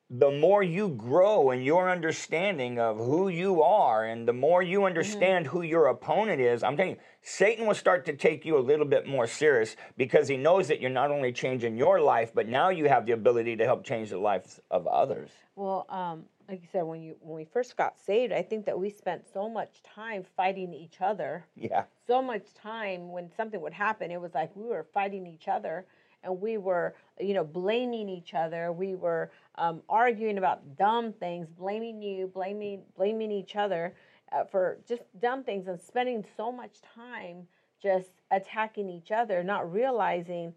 the 0.08 0.30
more 0.30 0.62
you 0.62 0.90
grow 0.90 1.50
in 1.50 1.62
your 1.62 1.90
understanding 1.90 2.78
of 2.78 2.96
who 2.96 3.28
you 3.28 3.62
are 3.62 4.04
and 4.04 4.26
the 4.26 4.32
more 4.32 4.62
you 4.62 4.84
understand 4.84 5.48
who 5.48 5.62
your 5.62 5.86
opponent 5.86 6.40
is, 6.40 6.62
I'm 6.62 6.76
telling 6.76 6.92
you, 6.92 6.98
Satan 7.22 7.66
will 7.66 7.74
start 7.74 8.06
to 8.06 8.12
take 8.12 8.44
you 8.44 8.56
a 8.56 8.60
little 8.60 8.86
bit 8.86 9.06
more 9.08 9.26
serious 9.26 9.74
because 9.96 10.28
he 10.28 10.36
knows 10.36 10.68
that 10.68 10.80
you're 10.80 10.90
not 10.90 11.10
only 11.10 11.32
changing 11.32 11.76
your 11.76 12.00
life, 12.00 12.30
but 12.32 12.46
now 12.46 12.68
you 12.68 12.88
have 12.88 13.04
the 13.04 13.12
ability 13.12 13.56
to 13.56 13.64
help 13.64 13.84
change 13.84 14.10
the 14.10 14.18
lives 14.18 14.60
of 14.70 14.86
others. 14.86 15.30
Well, 15.56 15.86
um, 15.88 16.24
like 16.48 16.62
you 16.62 16.68
said, 16.70 16.84
when 16.84 17.02
you 17.02 17.16
when 17.20 17.34
we 17.34 17.44
first 17.44 17.76
got 17.76 17.98
saved, 17.98 18.32
I 18.32 18.42
think 18.42 18.64
that 18.66 18.78
we 18.78 18.90
spent 18.90 19.24
so 19.32 19.48
much 19.48 19.82
time 19.82 20.24
fighting 20.36 20.72
each 20.72 21.00
other. 21.00 21.44
Yeah. 21.56 21.84
So 22.06 22.22
much 22.22 22.54
time 22.54 23.10
when 23.10 23.28
something 23.36 23.60
would 23.60 23.72
happen, 23.72 24.12
it 24.12 24.20
was 24.20 24.34
like 24.34 24.54
we 24.54 24.64
were 24.64 24.86
fighting 24.94 25.26
each 25.26 25.48
other, 25.48 25.86
and 26.22 26.40
we 26.40 26.58
were, 26.58 26.94
you 27.18 27.34
know, 27.34 27.44
blaming 27.44 28.08
each 28.08 28.34
other. 28.34 28.70
We 28.70 28.94
were 28.94 29.30
um, 29.58 29.82
arguing 29.88 30.38
about 30.38 30.76
dumb 30.76 31.12
things, 31.12 31.48
blaming 31.48 32.02
you, 32.02 32.26
blaming 32.26 32.82
blaming 32.96 33.30
each 33.30 33.56
other 33.56 33.94
uh, 34.32 34.44
for 34.44 34.78
just 34.88 35.02
dumb 35.20 35.44
things, 35.44 35.66
and 35.68 35.80
spending 35.80 36.24
so 36.36 36.52
much 36.52 36.76
time 36.94 37.46
just 37.82 38.10
attacking 38.30 38.88
each 38.88 39.10
other, 39.10 39.42
not 39.42 39.70
realizing 39.72 40.54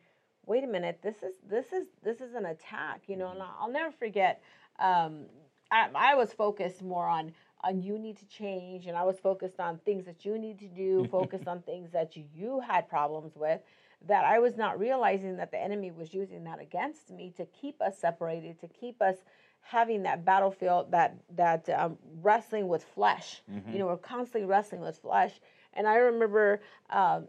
wait 0.49 0.63
a 0.63 0.67
minute, 0.67 0.99
this 1.01 1.21
is 1.21 1.35
this 1.47 1.71
is 1.71 1.87
this 2.03 2.19
is 2.19 2.33
an 2.33 2.47
attack, 2.47 3.03
you 3.07 3.15
know. 3.15 3.31
And 3.31 3.41
I'll 3.41 3.71
never 3.71 3.91
forget. 3.91 4.41
Um, 4.79 5.25
I, 5.71 5.87
I 5.93 6.15
was 6.15 6.33
focused 6.33 6.81
more 6.81 7.07
on 7.07 7.31
on 7.61 7.81
you 7.81 7.99
need 7.99 8.17
to 8.17 8.25
change, 8.25 8.87
and 8.87 8.97
I 8.97 9.03
was 9.03 9.19
focused 9.19 9.59
on 9.59 9.77
things 9.79 10.05
that 10.05 10.25
you 10.25 10.37
need 10.37 10.59
to 10.59 10.67
do, 10.67 11.07
focused 11.11 11.47
on 11.47 11.61
things 11.61 11.91
that 11.91 12.17
you 12.17 12.61
had 12.67 12.89
problems 12.89 13.33
with. 13.35 13.61
That 14.07 14.23
I 14.23 14.39
was 14.39 14.55
not 14.55 14.79
realizing 14.79 15.37
that 15.37 15.51
the 15.51 15.61
enemy 15.61 15.91
was 15.91 16.13
using 16.13 16.43
that 16.45 16.59
against 16.61 17.11
me 17.11 17.33
to 17.37 17.45
keep 17.45 17.81
us 17.81 17.97
separated, 17.97 18.59
to 18.61 18.67
keep 18.67 19.01
us 19.01 19.17
having 19.61 20.03
that 20.03 20.23
battlefield, 20.23 20.91
that 20.91 21.17
that 21.35 21.69
um, 21.69 21.97
wrestling 22.21 22.67
with 22.67 22.83
flesh. 22.83 23.41
Mm-hmm. 23.51 23.73
You 23.73 23.79
know, 23.79 23.87
we're 23.87 23.97
constantly 23.97 24.47
wrestling 24.47 24.81
with 24.81 24.97
flesh. 24.97 25.33
And 25.73 25.87
I 25.87 25.95
remember 25.97 26.61
um, 26.89 27.27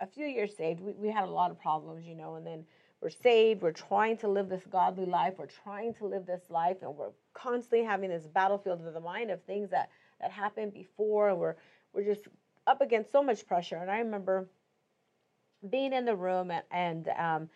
a 0.00 0.06
few 0.06 0.26
years 0.26 0.56
saved, 0.56 0.80
we, 0.80 0.92
we 0.92 1.10
had 1.10 1.24
a 1.24 1.30
lot 1.30 1.50
of 1.50 1.58
problems, 1.58 2.06
you 2.06 2.14
know, 2.14 2.36
and 2.36 2.46
then 2.46 2.64
we're 3.00 3.10
saved, 3.10 3.62
we're 3.62 3.72
trying 3.72 4.16
to 4.18 4.28
live 4.28 4.48
this 4.48 4.62
godly 4.70 5.06
life, 5.06 5.34
we're 5.38 5.46
trying 5.46 5.94
to 5.94 6.06
live 6.06 6.26
this 6.26 6.42
life, 6.50 6.76
and 6.82 6.94
we're 6.96 7.10
constantly 7.32 7.84
having 7.84 8.10
this 8.10 8.26
battlefield 8.26 8.86
of 8.86 8.94
the 8.94 9.00
mind 9.00 9.30
of 9.30 9.42
things 9.42 9.70
that, 9.70 9.90
that 10.20 10.30
happened 10.30 10.72
before, 10.72 11.30
and 11.30 11.38
we're, 11.38 11.56
we're 11.92 12.04
just 12.04 12.28
up 12.66 12.80
against 12.80 13.10
so 13.10 13.22
much 13.22 13.46
pressure. 13.46 13.76
And 13.76 13.90
I 13.90 13.98
remember 13.98 14.48
being 15.68 15.92
in 15.92 16.04
the 16.04 16.16
room, 16.16 16.50
and, 16.50 16.64
and 16.70 17.08
um, 17.18 17.50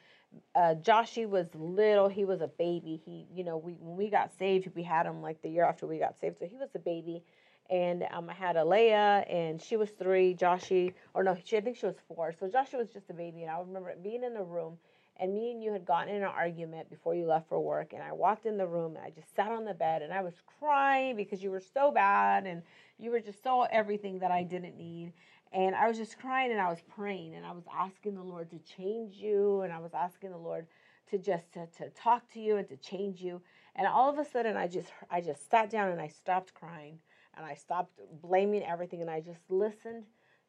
uh, 0.55 0.75
Joshy 0.83 1.29
was 1.29 1.47
little. 1.55 2.09
He 2.09 2.25
was 2.25 2.41
a 2.41 2.49
baby. 2.49 3.01
He, 3.05 3.27
you 3.35 3.45
know, 3.45 3.57
we 3.57 3.75
when 3.81 3.97
we 3.97 4.11
got 4.11 4.33
saved, 4.39 4.69
we 4.75 4.83
had 4.83 5.07
him 5.07 5.23
like 5.23 5.41
the 5.43 5.49
year 5.49 5.65
after 5.65 5.87
we 5.87 5.99
got 5.99 6.19
saved. 6.21 6.39
So 6.39 6.47
he 6.47 6.57
was 6.57 6.71
a 6.75 6.79
baby, 6.79 7.23
and 7.71 8.05
um, 8.13 8.29
I 8.31 8.35
had 8.35 8.57
Alea, 8.57 9.25
and 9.29 9.61
she 9.61 9.77
was 9.77 9.91
three. 9.91 10.35
Joshy, 10.35 10.95
or 11.15 11.23
no, 11.23 11.37
she 11.45 11.57
I 11.57 11.61
think 11.61 11.77
she 11.77 11.87
was 11.87 11.97
four. 12.09 12.33
So 12.39 12.49
Joshy 12.49 12.79
was 12.79 12.89
just 12.93 13.11
a 13.11 13.15
baby, 13.15 13.43
and 13.43 13.51
I 13.51 13.59
remember 13.61 13.95
being 14.03 14.25
in 14.25 14.35
the 14.35 14.43
room, 14.43 14.79
and 15.17 15.33
me 15.33 15.53
and 15.53 15.63
you 15.63 15.73
had 15.73 15.85
gotten 15.85 16.15
in 16.15 16.23
an 16.23 16.29
argument 16.29 16.91
before 16.91 17.15
you 17.15 17.27
left 17.27 17.49
for 17.49 17.61
work, 17.61 17.93
and 17.93 18.03
I 18.03 18.13
walked 18.13 18.47
in 18.47 18.57
the 18.57 18.67
room, 18.67 18.97
and 18.97 19.05
I 19.05 19.11
just 19.11 19.35
sat 19.35 19.53
on 19.53 19.65
the 19.65 19.75
bed, 19.75 20.03
and 20.03 20.13
I 20.13 20.23
was 20.23 20.35
crying 20.59 21.17
because 21.17 21.43
you 21.43 21.51
were 21.51 21.61
so 21.61 21.91
bad, 21.91 22.47
and 22.47 22.63
you 22.99 23.11
were 23.11 23.21
just 23.21 23.43
so 23.43 23.63
everything 23.63 24.19
that 24.21 24.31
I 24.31 24.43
didn't 24.43 24.77
need. 24.77 25.13
And 25.53 25.77
I 25.77 25.87
was 25.87 25.97
just 25.97 26.19
crying 26.19 26.51
and 26.51 26.61
I 26.61 26.69
was 26.69 26.81
praying 26.97 27.37
and 27.37 27.47
I 27.47 27.53
was 27.53 27.63
asking 27.73 28.17
the 28.17 28.23
Lord 28.23 28.51
to 28.51 28.59
change 28.59 29.15
you 29.15 29.61
and 29.61 29.73
I 29.73 29.79
was 29.79 29.95
asking 29.95 30.31
the 30.31 30.37
Lord 30.37 30.67
to 31.11 31.19
just 31.19 31.53
to, 31.53 31.67
to 31.79 31.91
talk 31.91 32.29
to 32.33 32.41
you 32.41 32.57
and 32.57 32.69
to 32.69 32.77
change 32.77 33.21
you. 33.21 33.41
And 33.77 33.87
all 33.87 34.11
of 34.11 34.19
a 34.19 34.29
sudden 34.29 34.57
I 34.57 34.67
just 34.67 34.89
I 35.13 35.21
just 35.21 35.49
sat 35.49 35.71
down 35.71 35.93
and 35.93 36.01
I 36.01 36.09
stopped 36.09 36.55
crying 36.55 36.99
and 37.37 37.47
I 37.47 37.55
stopped 37.55 38.01
blaming 38.21 38.65
everything 38.65 39.01
and 39.01 39.11
I 39.11 39.21
just 39.21 39.49
listened 39.49 40.07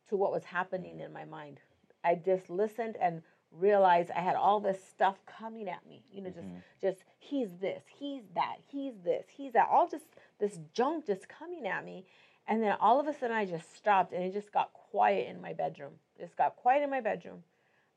to 0.10 0.18
what 0.18 0.32
was 0.32 0.44
happening 0.44 1.00
in 1.00 1.14
my 1.14 1.26
mind. 1.26 1.60
I 2.04 2.16
just 2.16 2.50
listened 2.50 2.98
and 3.00 3.22
realized 3.52 4.12
I 4.12 4.22
had 4.22 4.36
all 4.36 4.60
this 4.60 4.80
stuff 4.90 5.18
coming 5.26 5.70
at 5.70 5.86
me. 5.88 6.04
You 6.12 6.22
know, 6.22 6.30
just 6.30 6.48
mm-hmm. 6.48 6.58
just 6.82 7.04
he's 7.20 7.50
this, 7.60 7.84
he's 8.00 8.24
that, 8.34 8.58
he's 8.68 8.94
this, 9.04 9.26
he's 9.36 9.54
that, 9.54 9.68
all 9.72 9.88
just 9.88 10.06
this 10.40 10.60
junk 10.74 11.08
just 11.08 11.28
coming 11.30 11.68
at 11.68 11.86
me. 11.86 12.06
And 12.48 12.62
then 12.62 12.76
all 12.80 13.00
of 13.00 13.08
a 13.08 13.14
sudden, 13.14 13.36
I 13.36 13.46
just 13.46 13.76
stopped 13.76 14.14
and 14.14 14.24
it 14.24 14.34
just 14.34 14.52
got 14.52 14.72
quiet 14.74 15.28
in 15.30 15.42
my 15.42 15.54
bedroom. 15.54 15.94
It 16.18 16.24
just 16.24 16.38
got 16.38 16.56
quiet 16.56 16.84
in 16.84 16.90
my 16.90 17.02
bedroom. 17.02 17.44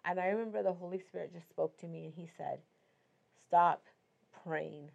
And 0.04 0.18
I 0.18 0.28
remember 0.28 0.62
the 0.62 0.72
Holy 0.72 1.00
Spirit 1.00 1.34
just 1.34 1.48
spoke 1.50 1.76
to 1.78 1.86
me 1.86 2.06
and 2.06 2.14
he 2.14 2.28
said, 2.38 2.60
Stop 3.46 3.84
praying. 4.44 4.90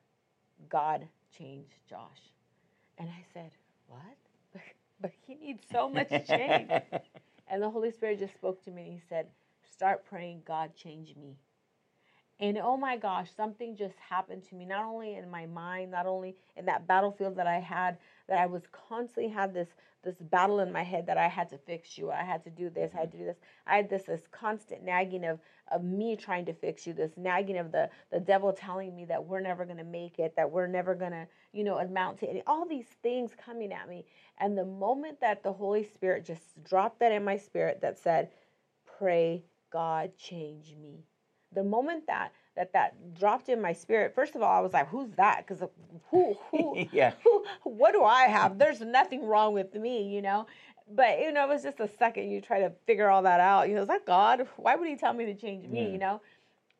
God 0.70 1.08
changed 1.38 1.74
Josh. 1.88 2.32
And 2.98 3.10
I 3.10 3.24
said, 3.34 3.52
What? 3.88 4.02
but 5.02 5.12
he 5.28 5.36
needs 5.36 5.64
so 5.72 5.88
much 5.88 6.10
change. 6.28 6.72
and 7.48 7.62
the 7.62 7.70
Holy 7.70 7.92
Spirit 7.92 8.20
just 8.20 8.34
spoke 8.34 8.64
to 8.64 8.72
me 8.72 8.84
and 8.84 8.94
he 8.94 9.02
said, 9.08 9.28
Start 9.74 10.06
praying, 10.06 10.44
God 10.46 10.76
change 10.76 11.16
me. 11.16 11.36
And 12.40 12.60
oh 12.60 12.78
my 12.78 12.96
gosh, 12.96 13.30
something 13.36 13.76
just 13.76 13.96
happened 13.98 14.44
to 14.50 14.56
me, 14.56 14.66
not 14.66 14.86
only 14.86 15.16
in 15.16 15.32
my 15.32 15.48
mind, 15.48 15.90
not 15.92 16.06
only 16.06 16.36
in 16.56 16.66
that 16.66 16.86
battlefield 16.86 17.38
that 17.38 17.48
I 17.48 17.60
had, 17.60 17.98
that 18.28 18.38
I 18.38 18.46
was 18.46 18.64
constantly 18.72 19.32
had 19.32 19.52
this 19.54 19.70
this 20.04 20.16
battle 20.20 20.60
in 20.60 20.72
my 20.72 20.84
head 20.84 21.08
that 21.08 21.18
I 21.18 21.28
had 21.30 21.50
to 21.52 21.58
fix 21.58 21.98
you, 21.98 22.12
I 22.12 22.24
had 22.24 22.44
to 22.44 22.50
do 22.50 22.70
this, 22.70 22.92
I 22.94 23.00
had 23.00 23.12
to 23.14 23.18
do 23.18 23.26
this. 23.26 23.38
I 23.66 23.78
had 23.78 23.90
this 23.90 24.04
this 24.04 24.28
constant 24.32 24.84
nagging 24.84 25.26
of 25.26 25.40
of 25.72 25.84
me 25.84 26.16
trying 26.18 26.46
to 26.46 26.54
fix 26.54 26.86
you, 26.86 26.94
this 26.94 27.18
nagging 27.18 27.58
of 27.58 27.72
the 27.72 27.90
the 28.12 28.20
devil 28.20 28.54
telling 28.54 28.96
me 28.96 29.06
that 29.06 29.26
we're 29.26 29.40
never 29.40 29.66
gonna 29.66 29.84
make 29.84 30.20
it, 30.20 30.36
that 30.36 30.52
we're 30.52 30.68
never 30.68 30.94
gonna, 30.94 31.28
you 31.52 31.64
know, 31.64 31.80
amount 31.80 32.20
to 32.20 32.30
any, 32.30 32.44
all 32.46 32.68
these 32.68 32.90
things 33.02 33.32
coming 33.44 33.74
at 33.74 33.90
me. 33.90 34.06
And 34.38 34.56
the 34.56 34.66
moment 34.66 35.20
that 35.22 35.42
the 35.42 35.54
Holy 35.54 35.84
Spirit 35.84 36.26
just 36.26 36.64
dropped 36.64 37.00
that 37.00 37.12
in 37.12 37.24
my 37.24 37.38
spirit 37.38 37.82
that 37.82 37.98
said, 37.98 38.30
Pray, 38.86 39.44
God 39.74 40.12
change 40.18 40.76
me. 40.80 41.04
The 41.54 41.64
moment 41.64 42.06
that 42.08 42.32
that 42.56 42.72
that 42.74 43.16
dropped 43.20 43.50
in 43.50 43.60
my 43.60 43.74
spirit 43.74 44.14
first 44.14 44.36
of 44.36 44.44
all 44.44 44.56
i 44.56 44.62
was 44.62 44.74
like 44.74 44.88
who's 44.90 45.10
that? 45.18 45.44
Because 45.46 45.64
uh, 45.64 45.68
who 46.12 46.38
who 46.52 46.88
yeah. 46.92 47.14
who 47.24 47.44
what 47.64 47.92
do 47.94 48.04
i 48.04 48.24
have? 48.26 48.60
There's 48.60 48.82
nothing 48.82 49.26
wrong 49.26 49.54
with 49.54 49.74
me 49.74 50.14
you 50.14 50.22
know? 50.22 50.46
But 50.92 51.20
you 51.20 51.32
know 51.32 51.46
it 51.46 51.50
was 51.50 51.64
just 51.64 51.80
a 51.80 51.88
second 51.88 52.30
you 52.30 52.40
try 52.42 52.60
to 52.60 52.72
figure 52.86 53.10
all 53.10 53.24
that 53.24 53.40
out 53.40 53.68
you 53.68 53.76
know 53.76 53.82
is 53.82 53.88
that 53.88 54.06
god 54.06 54.48
why 54.58 54.76
would 54.76 54.88
he 54.88 54.96
tell 54.96 55.14
me 55.14 55.26
to 55.26 55.34
change 55.34 55.68
me? 55.68 55.84
Yeah. 55.84 55.90
you 55.90 55.98
know? 55.98 56.22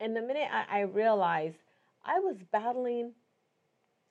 And 0.00 0.16
the 0.16 0.22
minute 0.22 0.48
I, 0.52 0.78
I 0.78 0.80
realized 0.82 1.56
i 2.04 2.20
was 2.20 2.36
battling 2.52 3.12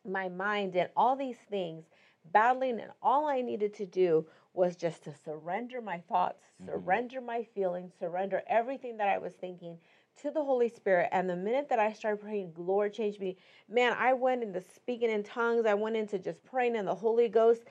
my 0.05 0.27
mind 0.27 0.75
and 0.75 0.89
all 0.97 1.15
these 1.15 1.37
things 1.49 1.85
battling 2.33 2.81
and 2.81 2.91
all 3.01 3.27
i 3.27 3.41
needed 3.41 3.73
to 3.75 3.85
do 3.85 4.25
was 4.53 4.75
just 4.75 5.03
to 5.03 5.13
surrender 5.13 5.81
my 5.81 5.99
thoughts 6.09 6.41
mm-hmm. 6.61 6.71
surrender 6.71 7.21
my 7.21 7.43
feelings 7.55 7.91
surrender 7.99 8.41
everything 8.47 8.97
that 8.97 9.09
i 9.09 9.17
was 9.17 9.33
thinking 9.33 9.77
to 10.21 10.31
the 10.31 10.43
Holy 10.43 10.69
Spirit. 10.69 11.09
And 11.11 11.29
the 11.29 11.35
minute 11.35 11.69
that 11.69 11.79
I 11.79 11.93
started 11.93 12.21
praying, 12.21 12.53
Lord, 12.57 12.93
change 12.93 13.19
me, 13.19 13.37
man, 13.69 13.95
I 13.97 14.13
went 14.13 14.43
into 14.43 14.61
speaking 14.61 15.09
in 15.09 15.23
tongues. 15.23 15.65
I 15.65 15.73
went 15.73 15.95
into 15.95 16.19
just 16.19 16.43
praying 16.43 16.75
in 16.75 16.85
the 16.85 16.95
Holy 16.95 17.29
Ghost. 17.29 17.63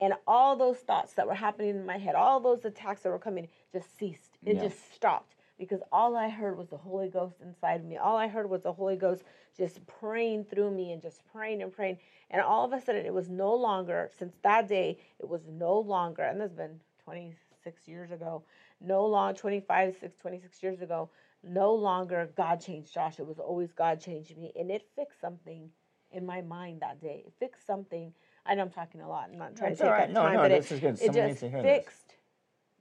And 0.00 0.14
all 0.26 0.56
those 0.56 0.78
thoughts 0.78 1.12
that 1.14 1.26
were 1.26 1.34
happening 1.34 1.70
in 1.70 1.84
my 1.84 1.98
head, 1.98 2.14
all 2.14 2.40
those 2.40 2.64
attacks 2.64 3.02
that 3.02 3.10
were 3.10 3.18
coming, 3.18 3.48
just 3.70 3.98
ceased. 3.98 4.38
It 4.46 4.58
just 4.58 4.94
stopped 4.94 5.34
because 5.60 5.80
all 5.92 6.16
I 6.16 6.28
heard 6.30 6.56
was 6.56 6.68
the 6.68 6.78
Holy 6.78 7.08
Ghost 7.08 7.36
inside 7.44 7.80
of 7.80 7.84
me. 7.86 7.98
All 7.98 8.16
I 8.16 8.26
heard 8.28 8.48
was 8.48 8.62
the 8.62 8.72
Holy 8.72 8.96
Ghost 8.96 9.22
just 9.56 9.86
praying 9.86 10.44
through 10.46 10.70
me 10.72 10.92
and 10.92 11.02
just 11.02 11.20
praying 11.30 11.62
and 11.62 11.70
praying. 11.70 11.98
And 12.30 12.40
all 12.40 12.64
of 12.64 12.72
a 12.72 12.80
sudden, 12.80 13.04
it 13.04 13.12
was 13.12 13.28
no 13.28 13.54
longer, 13.54 14.10
since 14.18 14.34
that 14.42 14.66
day, 14.66 14.98
it 15.18 15.28
was 15.28 15.42
no 15.46 15.78
longer, 15.78 16.22
and 16.22 16.40
this 16.40 16.48
has 16.48 16.56
been 16.56 16.80
26 17.04 17.86
years 17.86 18.10
ago, 18.10 18.42
no 18.80 19.04
long 19.04 19.34
25, 19.34 19.96
6, 20.00 20.16
26 20.18 20.62
years 20.62 20.80
ago, 20.80 21.10
no 21.42 21.74
longer 21.74 22.30
God 22.36 22.60
changed 22.60 22.92
Josh. 22.94 23.18
It 23.18 23.26
was 23.26 23.38
always 23.38 23.70
God 23.72 24.00
changed 24.00 24.36
me. 24.38 24.52
And 24.58 24.70
it 24.70 24.88
fixed 24.96 25.20
something 25.20 25.68
in 26.10 26.24
my 26.24 26.40
mind 26.40 26.80
that 26.80 27.00
day. 27.02 27.24
It 27.26 27.34
fixed 27.38 27.66
something. 27.66 28.14
I 28.46 28.54
know 28.54 28.62
I'm 28.62 28.70
talking 28.70 29.02
a 29.02 29.08
lot. 29.08 29.28
I'm 29.30 29.38
not 29.38 29.56
trying 29.56 29.70
That's 29.72 29.80
to 29.80 29.84
take 29.84 29.92
right. 29.92 30.06
that 30.08 30.12
No, 30.14 30.22
time, 30.22 30.34
no, 30.36 30.42
but 30.42 30.48
this 30.48 30.72
it, 30.72 30.74
is 30.74 30.80
good. 30.80 31.00
it 31.02 31.12
just 31.12 31.40
hear 31.42 31.62
this. 31.62 31.76
fixed 31.84 32.14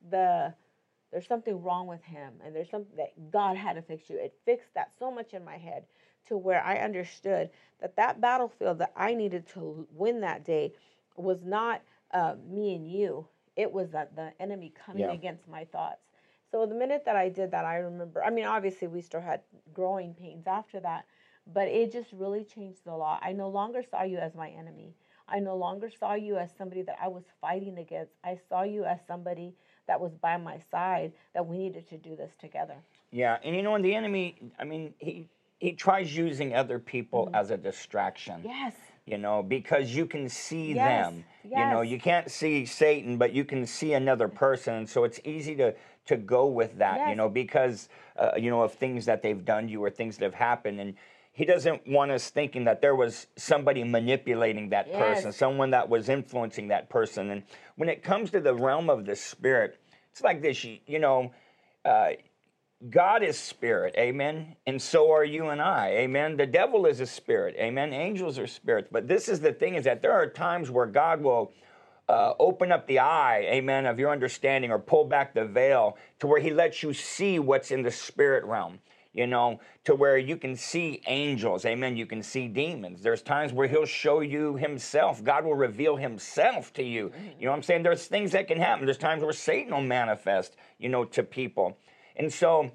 the 0.10 0.54
there's 1.12 1.28
something 1.28 1.62
wrong 1.62 1.88
with 1.88 2.04
him 2.04 2.34
and 2.44 2.56
there's 2.56 2.70
something 2.70 2.96
that 2.98 3.32
God 3.32 3.58
had 3.58 3.74
to 3.74 3.82
fix 3.82 4.10
you. 4.10 4.18
It 4.18 4.34
fixed 4.46 4.74
that 4.75 4.92
so 4.98 5.12
much 5.12 5.34
in 5.34 5.44
my 5.44 5.58
head 5.58 5.86
to 6.28 6.38
where 6.38 6.63
I 6.63 6.78
understood 6.78 7.50
that 7.82 7.96
that 7.98 8.22
battlefield 8.22 8.80
that 8.80 8.94
I 8.96 9.13
needed 9.13 9.48
to 9.50 9.88
win 9.92 10.22
that 10.22 10.46
day 10.46 10.74
was 11.16 11.44
not 11.44 11.82
uh, 12.13 12.36
me 12.48 12.75
and 12.75 12.89
you. 12.89 13.28
It 13.56 13.72
was 13.72 13.92
that 13.92 14.16
the 14.16 14.34
enemy 14.39 14.74
coming 14.86 15.01
Yeah. 15.01 15.12
against 15.12 15.48
my 15.48 15.66
thoughts. 15.66 16.01
So 16.51 16.66
the 16.66 16.75
minute 16.75 17.04
that 17.06 17.16
I 17.16 17.30
did 17.30 17.51
that, 17.51 17.66
I 17.66 17.78
remember. 17.78 18.24
I 18.24 18.30
mean, 18.30 18.46
obviously 18.46 18.88
we 18.88 19.01
still 19.01 19.22
had 19.22 19.42
growing 19.74 20.13
pains 20.13 20.48
after 20.48 20.80
that, 20.82 21.06
but 21.48 21.68
it 21.68 21.92
just 21.92 22.12
really 22.13 22.44
changed 22.44 22.86
the 22.86 22.96
law. 22.96 23.20
I 23.22 23.34
no 23.34 23.50
longer 23.50 23.84
saw 23.84 24.04
you 24.04 24.18
as 24.18 24.36
my 24.36 24.50
enemy. 24.50 24.96
I 25.28 25.39
no 25.39 25.56
longer 25.56 25.89
saw 25.89 26.13
you 26.16 26.38
as 26.38 26.51
somebody 26.58 26.82
that 26.84 26.98
I 27.01 27.08
was 27.08 27.24
fighting 27.42 27.78
against. 27.78 28.13
I 28.24 28.38
saw 28.50 28.63
you 28.63 28.84
as 28.86 29.00
somebody 29.08 29.56
that 29.89 30.00
was 30.00 30.13
by 30.22 30.38
my 30.38 30.60
side 30.69 31.12
that 31.34 31.46
we 31.46 31.58
needed 31.58 31.89
to 31.89 31.98
do 31.98 32.15
this 32.15 32.31
together. 32.39 32.75
Yeah, 33.12 33.38
and 33.43 33.55
you 33.55 33.63
know, 33.63 33.74
and 33.74 33.84
the 33.84 33.96
enemy, 33.96 34.36
I 34.60 34.63
mean, 34.63 34.93
he 35.00 35.27
he 35.58 35.74
tries 35.74 36.15
using 36.15 36.55
other 36.55 36.79
people 36.79 37.25
Mm-hmm. 37.25 37.36
as 37.36 37.50
a 37.51 37.58
distraction. 37.58 38.41
Yes. 38.46 38.74
You 39.08 39.17
know, 39.17 39.41
because 39.41 39.96
you 39.96 40.05
can 40.05 40.29
see 40.29 40.74
Yes, 40.74 41.08
them. 41.08 41.25
You 41.43 41.65
know, 41.65 41.81
you 41.81 42.00
can't 42.00 42.29
see 42.29 42.65
Satan, 42.65 43.17
but 43.17 43.34
you 43.34 43.43
can 43.43 43.65
see 43.65 43.93
another 43.93 44.27
person, 44.27 44.75
and 44.75 44.88
so 44.88 45.03
it's 45.03 45.19
easy 45.25 45.55
to 45.55 45.74
to 46.05 46.15
go 46.17 46.46
with 46.46 46.77
that. 46.77 46.98
Yes. 47.00 47.10
You 47.10 47.15
know, 47.15 47.27
because 47.27 47.89
uh, 48.15 48.31
you 48.38 48.51
know 48.51 48.62
of 48.62 48.74
things 48.74 49.05
that 49.05 49.24
they've 49.24 49.43
done 49.43 49.65
to 49.65 49.72
you 49.72 49.84
or 49.84 49.89
things 49.89 50.17
that 50.17 50.25
have 50.25 50.36
happened, 50.36 50.79
and 50.79 50.93
he 51.39 51.46
doesn't 51.46 51.88
want 51.88 52.12
us 52.12 52.29
thinking 52.29 52.65
that 52.65 52.81
there 52.81 52.96
was 52.96 53.27
somebody 53.38 53.81
manipulating 53.86 54.67
that 54.72 54.91
person, 54.91 55.31
someone 55.31 55.69
that 55.69 55.88
was 55.88 56.10
influencing 56.10 56.67
that 56.67 56.89
person. 56.89 57.31
And 57.31 57.43
when 57.77 57.88
it 57.88 58.03
comes 58.03 58.29
to 58.31 58.41
the 58.41 58.53
realm 58.53 58.89
of 58.89 59.05
the 59.05 59.15
spirit, 59.15 59.79
it's 60.12 60.22
like 60.22 60.41
this. 60.41 60.65
You, 60.65 60.79
you 60.86 61.00
know. 61.00 61.31
Uh, 61.86 62.10
God 62.89 63.24
is 63.24 63.38
spirit, 63.38 63.96
amen. 63.98 64.55
And 64.67 64.81
so 64.81 65.12
are 65.12 65.24
you 65.24 65.50
and 65.50 65.62
I, 65.62 65.89
amen. 65.89 66.36
The 66.36 66.46
devil 66.46 66.86
is 66.86 67.00
a 67.00 67.05
spirit, 67.05 67.55
amen. 67.58 67.93
Angels 67.93 68.38
are 68.38 68.48
spirits. 68.48 68.89
But 68.91 69.08
this 69.08 69.29
is 69.29 69.39
the 69.39 69.53
thing 69.53 69.75
is 69.75 69.86
that 69.86 70.01
there 70.01 70.13
are 70.13 70.27
times 70.27 70.69
where 70.69 70.86
God 70.86 71.22
will 71.22 71.53
uh, 72.10 72.34
open 72.38 72.72
up 72.72 72.86
the 72.88 73.00
eye, 73.00 73.46
amen, 73.50 73.86
of 73.86 73.98
your 73.98 74.12
understanding 74.12 74.72
or 74.72 74.79
pull 74.79 75.05
back 75.05 75.34
the 75.34 75.46
veil 75.46 75.98
to 76.19 76.27
where 76.27 76.41
he 76.41 76.51
lets 76.51 76.84
you 76.84 76.93
see 76.93 77.38
what's 77.39 77.72
in 77.72 77.81
the 77.81 77.91
spirit 77.91 78.43
realm. 78.43 78.79
You 79.13 79.25
know, 79.25 79.60
to 79.86 79.96
where 79.96 80.18
you 80.18 80.38
can 80.38 80.56
see 80.56 81.01
angels, 81.08 81.66
amen. 81.66 81.98
You 81.98 82.06
can 82.06 82.22
see 82.22 82.48
demons. 82.48 83.01
There's 83.01 83.22
times 83.22 83.51
where 83.51 83.68
He'll 83.68 83.86
show 83.86 84.20
you 84.20 84.56
Himself. 84.56 85.24
God 85.24 85.46
will 85.46 85.56
reveal 85.56 85.96
Himself 85.96 86.72
to 86.74 86.84
you. 86.84 87.12
You 87.39 87.46
know 87.46 87.51
what 87.51 87.58
I'm 87.58 87.63
saying? 87.63 87.84
There's 87.84 88.06
things 88.06 88.32
that 88.34 88.48
can 88.48 88.60
happen. 88.60 88.86
There's 88.86 88.98
times 88.98 89.24
where 89.24 89.34
Satan 89.34 89.74
will 89.74 89.82
manifest, 89.82 90.56
you 90.78 90.89
know, 90.89 91.06
to 91.06 91.24
people. 91.24 91.78
And 92.16 92.32
so 92.32 92.72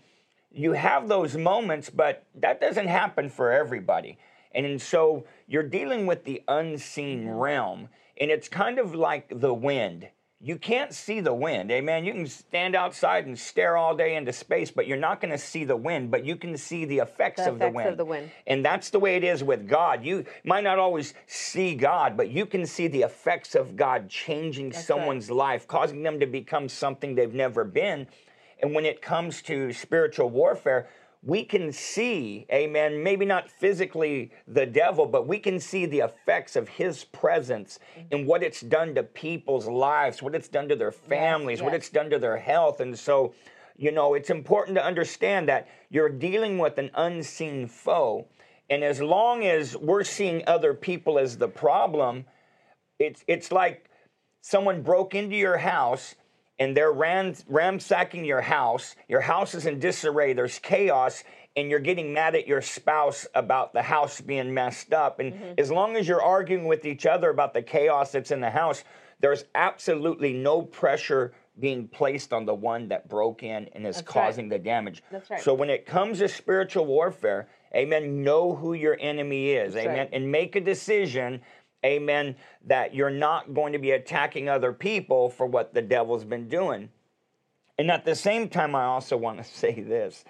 you 0.51 0.73
have 0.73 1.09
those 1.09 1.37
moments, 1.37 1.91
but 1.91 2.27
that 2.35 2.61
doesn't 2.61 2.89
happen 2.89 3.29
for 3.29 3.53
everybody. 3.53 4.19
And, 4.53 4.67
and 4.67 4.81
so 4.81 5.27
you're 5.47 5.63
dealing 5.63 6.07
with 6.07 6.25
the 6.25 6.43
unseen 6.49 7.29
realm, 7.29 7.89
and 8.21 8.31
it's 8.31 8.49
kind 8.49 8.79
of 8.79 8.95
like 8.95 9.33
the 9.41 9.55
wind 9.55 10.09
you 10.45 10.59
can't 10.59 10.93
see 10.93 11.21
the 11.21 11.33
wind. 11.33 11.71
Amen. 11.71 12.05
You 12.05 12.13
can 12.13 12.27
stand 12.27 12.77
outside 12.77 13.25
and 13.25 13.39
stare 13.39 13.79
all 13.79 13.97
day 13.97 14.15
into 14.15 14.31
space, 14.31 14.71
but 14.71 14.87
you're 14.87 14.99
not 14.99 15.23
going 15.23 15.31
to 15.31 15.39
see 15.39 15.65
the 15.65 15.75
wind, 15.75 16.11
but 16.11 16.23
you 16.27 16.37
can 16.37 16.59
see 16.59 16.85
the 16.85 16.99
effects, 16.99 17.43
The 17.43 17.49
of, 17.49 17.59
the 17.59 17.71
wind. 17.71 17.89
of 17.89 17.97
the 17.97 18.05
wind. 18.05 18.31
And 18.47 18.63
that's 18.63 18.91
the 18.91 18.99
way 18.99 19.17
it 19.17 19.25
is 19.25 19.43
with 19.43 19.67
God. 19.67 20.05
You 20.05 20.27
might 20.45 20.63
not 20.63 20.79
always 20.79 21.15
see 21.27 21.75
God, 21.75 22.15
but 22.19 22.29
you 22.29 22.45
can 22.45 22.67
see 22.67 22.89
the 22.89 23.01
effects 23.01 23.55
of 23.55 23.75
God 23.75 24.11
changing 24.11 24.67
right. 24.67 24.85
someone's 24.85 25.31
life, 25.31 25.67
causing 25.67 26.03
them 26.03 26.21
to 26.21 26.27
become 26.27 26.69
something 26.69 27.15
they've 27.15 27.33
never 27.33 27.65
been. 27.65 28.07
And 28.61 28.75
when 28.75 28.85
it 28.85 29.01
comes 29.01 29.41
to 29.43 29.73
spiritual 29.73 30.29
warfare, 30.29 30.89
we 31.27 31.43
can 31.43 31.73
see, 31.73 32.47
amen, 32.53 33.03
maybe 33.03 33.25
not 33.25 33.51
physically 33.51 34.31
the 34.47 34.67
devil, 34.67 35.07
but 35.07 35.27
we 35.27 35.39
can 35.39 35.59
see 35.59 35.87
the 35.87 36.01
effects 36.01 36.55
of 36.55 36.69
his 36.69 37.05
presence 37.05 37.79
mm-hmm. 37.99 38.09
and 38.13 38.27
what 38.27 38.43
it's 38.43 38.61
done 38.61 38.95
to 38.95 39.03
people's 39.03 39.67
lives, 39.67 40.23
what 40.23 40.35
it's 40.35 40.49
done 40.49 40.69
to 40.69 40.77
their 40.77 40.93
families, 40.93 41.63
what 41.63 41.73
yes. 41.73 41.83
it's 41.83 41.89
done 41.89 42.11
to 42.11 42.19
their 42.19 42.37
health. 42.37 42.81
And 42.81 42.99
so, 42.99 43.33
you 43.77 43.91
know, 43.91 44.15
it's 44.15 44.29
important 44.29 44.77
to 44.77 44.85
understand 44.85 45.49
that 45.49 45.69
you're 45.89 46.11
dealing 46.11 46.59
with 46.59 46.77
an 46.77 46.91
unseen 46.95 47.69
foe. 47.69 48.27
And 48.69 48.85
as 48.85 49.01
long 49.01 49.45
as 49.45 49.77
we're 49.77 50.05
seeing 50.05 50.43
other 50.47 50.75
people 50.75 51.19
as 51.19 51.39
the 51.39 51.49
problem, 51.49 52.27
it's, 52.99 53.25
it's 53.27 53.51
like 53.51 53.89
someone 54.43 54.83
broke 54.83 55.15
into 55.15 55.37
your 55.37 55.57
house 55.57 56.17
and 56.59 56.77
they're 56.77 56.93
ran, 56.93 57.35
ransacking 57.49 58.25
your 58.25 58.41
house. 58.41 58.95
Your 59.09 59.21
house 59.21 59.55
is 59.55 59.67
in 59.67 59.79
disarray, 59.79 60.33
there's 60.33 60.59
chaos, 60.59 61.25
and 61.57 61.71
you're 61.71 61.81
getting 61.81 62.13
mad 62.13 62.35
at 62.35 62.47
your 62.47 62.63
spouse 62.63 63.27
about 63.35 63.73
the 63.73 63.83
house 63.83 64.21
being 64.21 64.53
messed 64.53 64.93
up. 64.93 65.21
And 65.21 65.33
mm-hmm. 65.33 65.55
as 65.59 65.71
long 65.71 65.97
as 65.97 66.09
you're 66.09 66.23
arguing 66.23 66.67
with 66.67 66.85
each 66.85 67.07
other 67.07 67.31
about 67.31 67.55
the 67.55 67.63
chaos 67.63 68.13
that's 68.13 68.31
in 68.31 68.41
the 68.41 68.51
house, 68.51 68.85
there's 69.21 69.45
absolutely 69.55 70.33
no 70.33 70.63
pressure 70.63 71.33
being 71.61 71.87
placed 71.87 72.33
on 72.33 72.45
the 72.45 72.55
one 72.55 72.89
that 72.89 73.09
broke 73.09 73.43
in 73.43 73.69
and 73.73 73.87
is 73.87 73.97
That's 73.97 74.09
right. 74.09 74.25
causing 74.25 74.49
the 74.49 74.59
damage. 74.59 75.03
That's 75.11 75.31
right. 75.31 75.41
So 75.41 75.55
when 75.55 75.71
it 75.71 75.87
comes 75.87 76.19
to 76.19 76.29
spiritual 76.29 76.87
warfare, 76.87 77.49
amen, 77.75 78.25
know 78.25 78.55
who 78.55 78.75
your 78.75 78.97
enemy 79.01 79.53
is, 79.53 79.75
That's 79.75 79.87
amen, 79.87 79.99
right. 79.99 80.11
and 80.13 80.31
make 80.31 80.57
a 80.57 80.61
decision 80.61 81.41
amen, 81.85 82.37
that 82.67 82.95
you're 82.95 83.11
not 83.11 83.55
going 83.55 83.73
to 83.73 83.79
be 83.79 83.91
attacking 83.93 84.49
other 84.49 84.73
people 84.73 85.29
for 85.31 85.47
what 85.47 85.75
the 85.75 85.83
devil's 85.83 86.25
been 86.25 86.49
doing. 86.49 86.89
And 87.79 87.91
at 87.91 88.05
the 88.05 88.15
same 88.15 88.49
time, 88.49 88.75
I 88.75 88.85
also 88.85 89.17
want 89.17 89.39
to 89.39 89.45
say 89.49 89.75
this. 89.81 90.25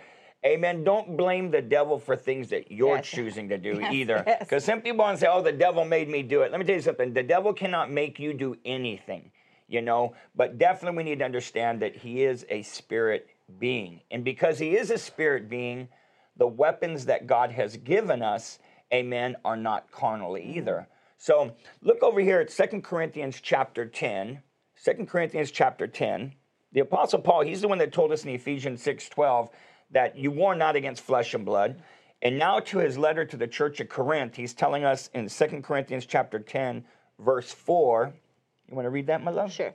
Amen. 0.44 0.84
Don't 0.84 1.16
blame 1.16 1.50
the 1.50 1.62
devil 1.62 1.99
for 1.99 2.16
things 2.16 2.50
that 2.50 2.70
you're 2.70 2.96
Yes. 2.96 3.06
choosing 3.08 3.49
to 3.49 3.56
do 3.56 3.78
Yes, 3.80 3.92
either. 3.92 4.25
yes. 4.26 4.40
Because 4.40 4.64
some 4.64 4.82
people 4.82 4.99
want 4.99 5.18
to 5.18 5.20
say, 5.25 5.30
oh, 5.30 5.40
the 5.42 5.52
devil 5.52 5.84
made 5.87 6.08
me 6.08 6.23
do 6.23 6.42
it. 6.42 6.50
Let 6.50 6.61
me 6.61 6.66
tell 6.66 6.76
you 6.76 6.82
something. 6.82 7.14
The 7.14 7.23
devil 7.23 7.54
cannot 7.54 7.90
make 7.90 8.18
you 8.18 8.34
do 8.34 8.56
anything, 8.64 9.30
you 9.69 9.80
know. 9.80 10.14
But 10.34 10.58
definitely 10.58 10.99
we 10.99 11.04
need 11.04 11.21
to 11.21 11.25
understand 11.25 11.80
that 11.80 11.97
he 11.97 12.25
is 12.25 12.45
a 12.50 12.60
spirit 12.62 13.28
being. 13.58 14.00
And 14.10 14.23
because 14.23 14.58
he 14.58 14.76
is 14.76 14.90
a 14.90 14.99
spirit 14.99 15.49
being, 15.49 15.88
the 16.36 16.47
weapons 16.47 17.06
that 17.06 17.26
God 17.26 17.50
has 17.52 17.76
given 17.78 18.21
us, 18.21 18.58
amen, 18.93 19.36
are 19.47 19.56
not 19.56 19.90
carnal 19.90 20.32
mm-hmm. 20.32 20.58
either. 20.58 20.88
So 21.25 21.52
look 21.80 22.02
over 22.02 22.21
here 22.21 22.39
at 22.41 22.50
Second 22.50 22.84
Corinthians 22.84 23.41
chapter 23.41 23.87
10. 23.87 24.43
2 24.84 25.06
Corinthians 25.06 25.50
chapter 25.50 25.87
10. 25.87 26.34
The 26.73 26.80
Apostle 26.80 27.21
Paul, 27.21 27.41
he's 27.41 27.63
the 27.63 27.69
one 27.69 27.78
that 27.78 27.95
told 27.95 28.13
us 28.13 28.25
in 28.25 28.30
Ephesians 28.30 28.82
6 28.82 29.08
12 29.08 29.49
that 29.93 30.19
you 30.19 30.30
war 30.30 30.54
not 30.54 30.76
against 30.76 31.02
flesh 31.02 31.32
and 31.32 31.47
blood. 31.47 31.82
And 32.21 32.39
now 32.39 32.60
to 32.60 32.76
his 32.76 32.99
letter 32.99 33.25
to 33.25 33.39
the 33.39 33.47
church 33.47 33.80
of 33.80 33.89
Corinth, 33.89 34.37
he's 34.37 34.52
telling 34.52 34.84
us 34.84 35.08
in 35.15 35.30
2 35.30 35.63
Corinthians 35.63 36.04
chapter 36.04 36.39
10, 36.39 36.84
verse 37.19 37.50
4. 37.50 38.13
You 38.69 38.75
want 38.76 38.84
to 38.84 38.91
read 38.91 39.06
that, 39.06 39.25
my 39.25 39.30
love? 39.30 39.50
Sure. 39.50 39.73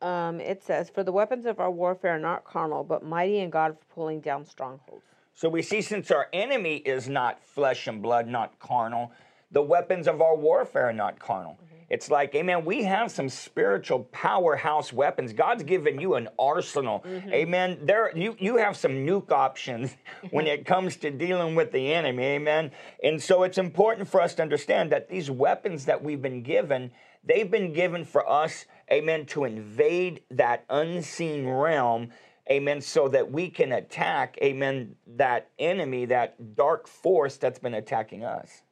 Um, 0.00 0.38
it 0.38 0.62
says, 0.62 0.90
For 0.90 1.02
the 1.02 1.10
weapons 1.10 1.44
of 1.44 1.58
our 1.58 1.72
warfare 1.72 2.14
are 2.14 2.20
not 2.20 2.44
carnal, 2.44 2.84
but 2.84 3.04
mighty 3.04 3.40
in 3.40 3.50
God 3.50 3.76
for 3.80 3.94
pulling 3.96 4.20
down 4.20 4.44
strongholds. 4.44 5.02
So 5.34 5.48
we 5.48 5.62
see 5.62 5.82
since 5.82 6.12
our 6.12 6.28
enemy 6.32 6.76
is 6.76 7.08
not 7.08 7.42
flesh 7.42 7.88
and 7.88 8.00
blood, 8.00 8.28
not 8.28 8.60
carnal, 8.60 9.10
the 9.54 9.62
weapons 9.62 10.06
of 10.06 10.20
our 10.20 10.36
warfare 10.36 10.88
are 10.88 10.92
not 10.92 11.18
carnal. 11.18 11.52
Mm-hmm. 11.52 11.74
It's 11.88 12.10
like, 12.10 12.34
amen, 12.34 12.64
we 12.64 12.82
have 12.82 13.10
some 13.10 13.28
spiritual 13.28 14.00
powerhouse 14.10 14.92
weapons. 14.92 15.32
God's 15.32 15.62
given 15.62 16.00
you 16.00 16.14
an 16.16 16.28
arsenal. 16.38 17.04
Mm-hmm. 17.06 17.32
Amen. 17.32 17.78
There 17.82 18.10
you, 18.16 18.36
you 18.40 18.56
have 18.56 18.76
some 18.76 18.92
nuke 19.06 19.30
options 19.30 19.96
when 20.30 20.48
it 20.48 20.66
comes 20.66 20.96
to 20.96 21.10
dealing 21.12 21.54
with 21.54 21.70
the 21.70 21.94
enemy. 21.94 22.24
Amen. 22.24 22.72
And 23.02 23.22
so 23.22 23.44
it's 23.44 23.58
important 23.58 24.08
for 24.08 24.20
us 24.20 24.34
to 24.34 24.42
understand 24.42 24.90
that 24.90 25.08
these 25.08 25.30
weapons 25.30 25.84
that 25.84 26.02
we've 26.02 26.20
been 26.20 26.42
given, 26.42 26.90
they've 27.22 27.50
been 27.50 27.72
given 27.72 28.04
for 28.04 28.28
us, 28.28 28.66
amen, 28.90 29.26
to 29.26 29.44
invade 29.44 30.22
that 30.32 30.64
unseen 30.68 31.46
realm 31.46 32.10
amen, 32.50 32.80
so 32.80 33.08
that 33.08 33.30
we 33.30 33.48
can 33.48 33.72
attack, 33.72 34.38
amen, 34.42 34.94
that 35.16 35.50
enemy, 35.58 36.04
that 36.06 36.54
dark 36.54 36.86
force 36.86 37.36
that's 37.36 37.58
been 37.58 37.74
attacking 37.74 38.24
us. 38.24 38.62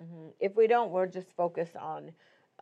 If 0.41 0.57
we 0.57 0.67
don't, 0.67 0.91
we're 0.91 1.07
just 1.07 1.33
focused 1.37 1.77
on 1.77 2.13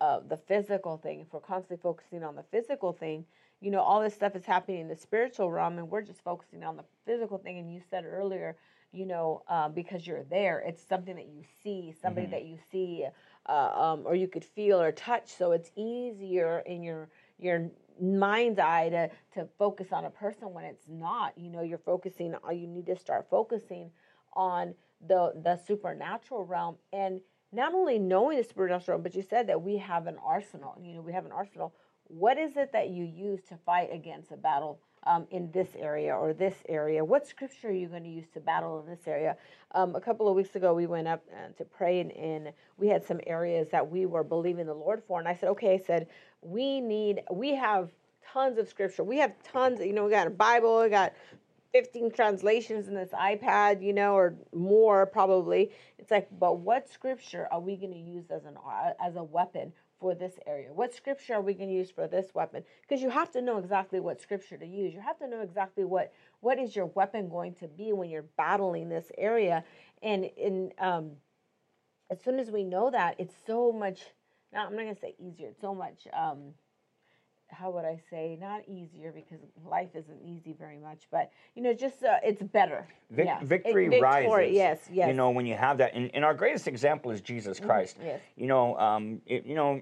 uh, 0.01 0.21
the 0.29 0.37
physical 0.37 0.97
thing. 0.97 1.21
If 1.21 1.33
we're 1.33 1.41
constantly 1.41 1.83
focusing 1.83 2.23
on 2.23 2.37
the 2.37 2.45
physical 2.45 2.93
thing, 2.93 3.25
you 3.61 3.71
know, 3.71 3.81
all 3.81 4.01
this 4.01 4.15
stuff 4.15 4.35
is 4.37 4.47
happening 4.47 4.81
in 4.81 4.89
the 4.89 4.97
spiritual 4.97 5.51
realm, 5.51 5.79
and 5.79 5.91
we're 5.91 6.03
just 6.03 6.23
focusing 6.23 6.63
on 6.63 6.77
the 6.77 6.85
physical 7.05 7.39
thing. 7.39 7.59
And 7.59 7.73
you 7.73 7.81
said 7.91 8.05
earlier, 8.07 8.57
you 8.93 9.05
know, 9.05 9.43
uh, 9.49 9.69
because 9.69 10.07
you're 10.07 10.25
there, 10.25 10.61
it's 10.67 10.83
something 10.83 11.15
that 11.17 11.29
you 11.29 11.45
see, 11.63 11.95
somebody 12.01 12.27
that 12.29 12.45
you 12.45 12.59
see, 12.73 13.05
uh, 13.47 13.53
um, 13.53 14.03
or 14.07 14.15
you 14.15 14.29
could 14.29 14.45
feel 14.45 14.81
or 14.81 14.93
touch. 14.93 15.29
So 15.29 15.53
it's 15.53 15.71
easier 15.77 16.63
in 16.67 16.83
your 16.83 17.09
your 17.39 17.71
mind's 18.01 18.59
eye 18.59 18.89
to 18.91 19.11
to 19.35 19.49
focus 19.59 19.89
on 19.93 20.05
a 20.05 20.11
person 20.11 20.53
when 20.53 20.65
it's 20.65 20.87
not. 20.89 21.37
You 21.37 21.51
know, 21.51 21.63
you're 21.63 21.79
focusing. 21.79 22.35
uh, 22.47 22.51
You 22.51 22.67
need 22.67 22.87
to 22.87 22.97
start 22.97 23.29
focusing 23.31 23.91
on 24.35 24.75
the 25.07 25.33
the 25.43 25.57
supernatural 25.67 26.45
realm 26.45 26.77
and 26.93 27.21
not 27.53 27.75
only 27.75 27.99
knowing 27.99 28.39
the 28.39 28.45
supernatural 28.45 28.97
realm, 28.97 29.03
but 29.03 29.15
you 29.15 29.23
said 29.23 29.49
that 29.49 29.61
we 29.63 29.77
have 29.79 30.07
an 30.07 30.17
arsenal. 30.25 30.77
You 30.83 30.95
know, 30.95 31.01
we 31.01 31.13
have 31.13 31.27
an 31.27 31.33
arsenal. 31.33 31.75
What 32.05 32.39
is 32.39 32.57
it 32.57 32.73
that 32.73 32.91
you 32.91 33.05
use 33.05 33.41
to 33.49 33.57
fight 33.65 33.91
against 33.93 34.33
a 34.33 34.37
battle 34.37 34.81
um, 35.05 35.27
in 35.31 35.51
this 35.53 35.69
area 35.79 36.15
or 36.15 36.33
this 36.33 36.57
area? 36.69 37.05
What 37.05 37.27
scripture 37.27 37.69
are 37.69 37.73
you 37.73 37.89
going 37.89 38.03
to 38.03 38.09
use 38.09 38.27
to 38.35 38.41
battle 38.41 38.81
in 38.81 38.87
this 38.91 39.07
area? 39.07 39.37
Um, 39.73 39.95
a 39.95 40.01
couple 40.01 40.29
of 40.29 40.35
weeks 40.35 40.57
ago, 40.57 40.75
we 40.75 40.87
went 40.87 41.07
up 41.07 41.23
uh, 41.33 41.53
to 41.57 41.65
pray, 41.65 42.01
and, 42.01 42.11
and 42.13 42.53
we 42.77 42.89
had 42.89 43.05
some 43.05 43.21
areas 43.27 43.69
that 43.71 43.89
we 43.89 44.07
were 44.07 44.25
believing 44.25 44.67
the 44.67 44.75
Lord 44.75 45.03
for. 45.07 45.21
And 45.21 45.29
I 45.29 45.35
said, 45.35 45.51
okay, 45.51 45.75
I 45.75 45.79
said, 45.79 46.09
we 46.43 46.81
need, 46.81 47.23
we 47.31 47.55
have 47.55 47.91
tons 48.33 48.59
of 48.59 48.69
scripture. 48.69 49.05
We 49.05 49.19
have 49.19 49.33
tons, 49.43 49.81
you 49.81 49.93
know, 49.93 50.05
we 50.05 50.11
got 50.11 50.27
a 50.27 50.31
Bible, 50.31 50.81
we 50.83 50.89
got 50.89 51.13
15 51.73 52.11
translations 52.11 52.89
in 52.89 52.95
this 52.95 53.11
iPad, 53.11 53.83
you 53.83 53.93
know, 53.93 54.15
or 54.15 54.35
more 54.55 55.07
probably. 55.07 55.71
It's 55.99 56.11
like, 56.11 56.29
but 56.39 56.59
what 56.59 56.91
scripture 56.91 57.49
are 57.51 57.61
we 57.61 57.77
going 57.77 57.93
to 57.93 57.99
use 57.99 58.31
as 58.31 58.45
an 58.45 58.57
as 59.05 59.17
a 59.17 59.23
weapon 59.23 59.73
for 60.01 60.15
this 60.15 60.35
area? 60.47 60.73
What 60.73 60.95
scripture 60.95 61.35
are 61.35 61.41
we 61.41 61.55
going 61.55 61.69
to 61.69 61.75
use 61.75 61.91
for 61.91 62.09
this 62.09 62.35
weapon? 62.35 62.65
Because 62.83 63.03
you 63.03 63.11
have 63.11 63.31
to 63.33 63.43
know 63.43 63.59
exactly 63.59 64.01
what 64.01 64.21
scripture 64.21 64.57
to 64.57 64.67
use. 64.67 64.93
You 64.93 65.01
have 65.01 65.19
to 65.19 65.29
know 65.29 65.43
exactly 65.43 65.85
what 65.85 66.13
what 66.41 66.59
is 66.59 66.75
your 66.75 66.87
weapon 66.87 67.29
going 67.29 67.55
to 67.57 67.69
be 67.69 67.93
when 67.93 68.11
you're 68.11 68.25
battling 68.37 68.89
this 68.89 69.07
area. 69.17 69.65
And 70.03 70.25
in 70.37 70.73
um, 70.79 71.13
as 72.11 72.21
soon 72.23 72.41
as 72.41 72.51
we 72.51 72.65
know 72.65 72.91
that, 72.91 73.17
it's 73.19 73.35
so 73.47 73.73
much. 73.73 74.01
Now 74.53 74.67
I'm 74.67 74.75
not 74.75 74.83
going 74.83 74.95
to 74.95 75.01
say 75.01 75.15
easier. 75.19 75.49
It's 75.49 75.61
so 75.61 75.75
much. 75.75 76.07
Um, 76.13 76.55
how 77.49 77.71
would 77.71 77.85
I 77.85 78.01
say 78.11 78.39
not 78.41 78.63
easier 78.69 79.13
because 79.13 79.41
life 79.69 79.89
isn't 79.95 80.21
easy 80.23 80.53
very 80.53 80.79
much, 80.79 81.09
but 81.11 81.33
you 81.57 81.63
know, 81.63 81.75
just 81.75 82.03
uh, 82.05 82.19
it's 82.23 82.43
better. 82.43 82.87
Vic- 83.11 83.27
yeah. 83.27 83.41
It- 83.41 83.45
victory 83.47 83.89
victory, 83.89 84.01
rises. 84.01 84.55
Yes, 84.55 84.79
yes. 84.93 85.09
You 85.09 85.15
know, 85.15 85.31
when 85.31 85.47
you 85.47 85.57
have 85.57 85.79
that, 85.79 85.95
and, 85.95 86.11
and 86.15 86.25
our 86.25 86.35
greatest 86.35 86.69
example 86.69 87.11
is 87.11 87.21
Jesus 87.21 87.59
Christ. 87.59 87.97
yes. 88.03 88.21
You 88.37 88.47
know, 88.47 88.77
um, 88.79 89.21
it- 89.27 89.45
you 89.47 89.55
know, 89.57 89.81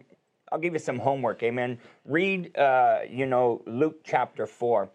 I'll 0.50 0.58
give 0.58 0.72
you 0.72 0.78
some 0.78 0.98
homework. 0.98 1.42
Amen. 1.42 1.78
Read, 2.06 2.56
uh, 2.56 3.00
you 3.08 3.26
know, 3.26 3.60
Luke 3.66 4.00
chapter 4.02 4.46
four. 4.46 4.88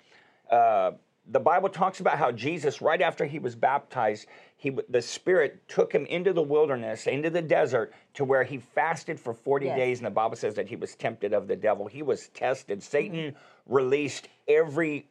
Uh, 0.49 0.91
the 1.27 1.39
Bible 1.39 1.69
talks 1.69 1.99
about 1.99 2.17
how 2.17 2.31
Jesus, 2.31 2.81
right 2.81 3.01
after 3.01 3.23
he 3.25 3.37
was 3.39 3.55
baptized, 3.55 4.27
he 4.63 4.69
the 4.87 5.01
Spirit 5.01 5.67
took 5.67 5.91
him 5.91 6.05
into 6.05 6.31
the 6.31 6.41
wilderness, 6.41 7.05
into 7.05 7.29
the 7.29 7.41
desert, 7.41 7.93
to 8.13 8.23
where 8.23 8.45
he 8.45 8.59
fasted 8.59 9.19
for 9.19 9.33
forty 9.33 9.65
Yes. 9.65 9.75
days, 9.75 9.99
and 9.99 10.05
the 10.05 10.11
Bible 10.11 10.37
says 10.37 10.55
that 10.55 10.69
he 10.69 10.77
was 10.77 10.95
tempted 10.95 11.33
of 11.33 11.49
the 11.49 11.55
devil. 11.57 11.85
He 11.85 12.01
was 12.01 12.29
tested. 12.29 12.81
Satan 12.81 13.31
Mm-hmm. 13.33 13.73
released 13.73 14.29
every 14.47 15.09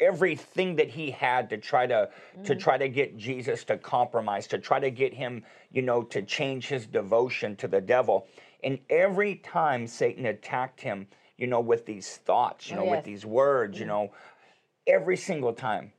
everything 0.00 0.74
that 0.76 0.88
he 0.88 1.12
had 1.12 1.48
to 1.50 1.58
try 1.58 1.86
to 1.86 2.08
to 2.42 2.56
try 2.56 2.76
to 2.76 2.88
get 2.88 3.16
Jesus 3.16 3.62
to 3.64 3.78
compromise, 3.78 4.48
to 4.48 4.58
try 4.58 4.80
to 4.80 4.90
get 4.90 5.14
him, 5.14 5.44
you 5.70 5.82
know, 5.82 6.02
to 6.02 6.22
change 6.22 6.66
his 6.66 6.84
devotion 6.86 7.54
to 7.56 7.68
the 7.68 7.80
devil. 7.80 8.26
And 8.64 8.80
every 8.90 9.36
time 9.36 9.86
Satan 9.86 10.26
attacked 10.26 10.80
him, 10.80 11.06
you 11.36 11.46
know, 11.46 11.60
with 11.60 11.86
these 11.86 12.16
thoughts, 12.16 12.68
you 12.68 12.74
Oh, 12.74 12.78
know, 12.80 12.84
yes. 12.86 12.90
with 12.96 13.04
these 13.04 13.24
words, 13.24 13.78
you 13.78 13.86
know, 13.86 14.10
every 14.88 15.16
single 15.16 15.52
time 15.52 15.92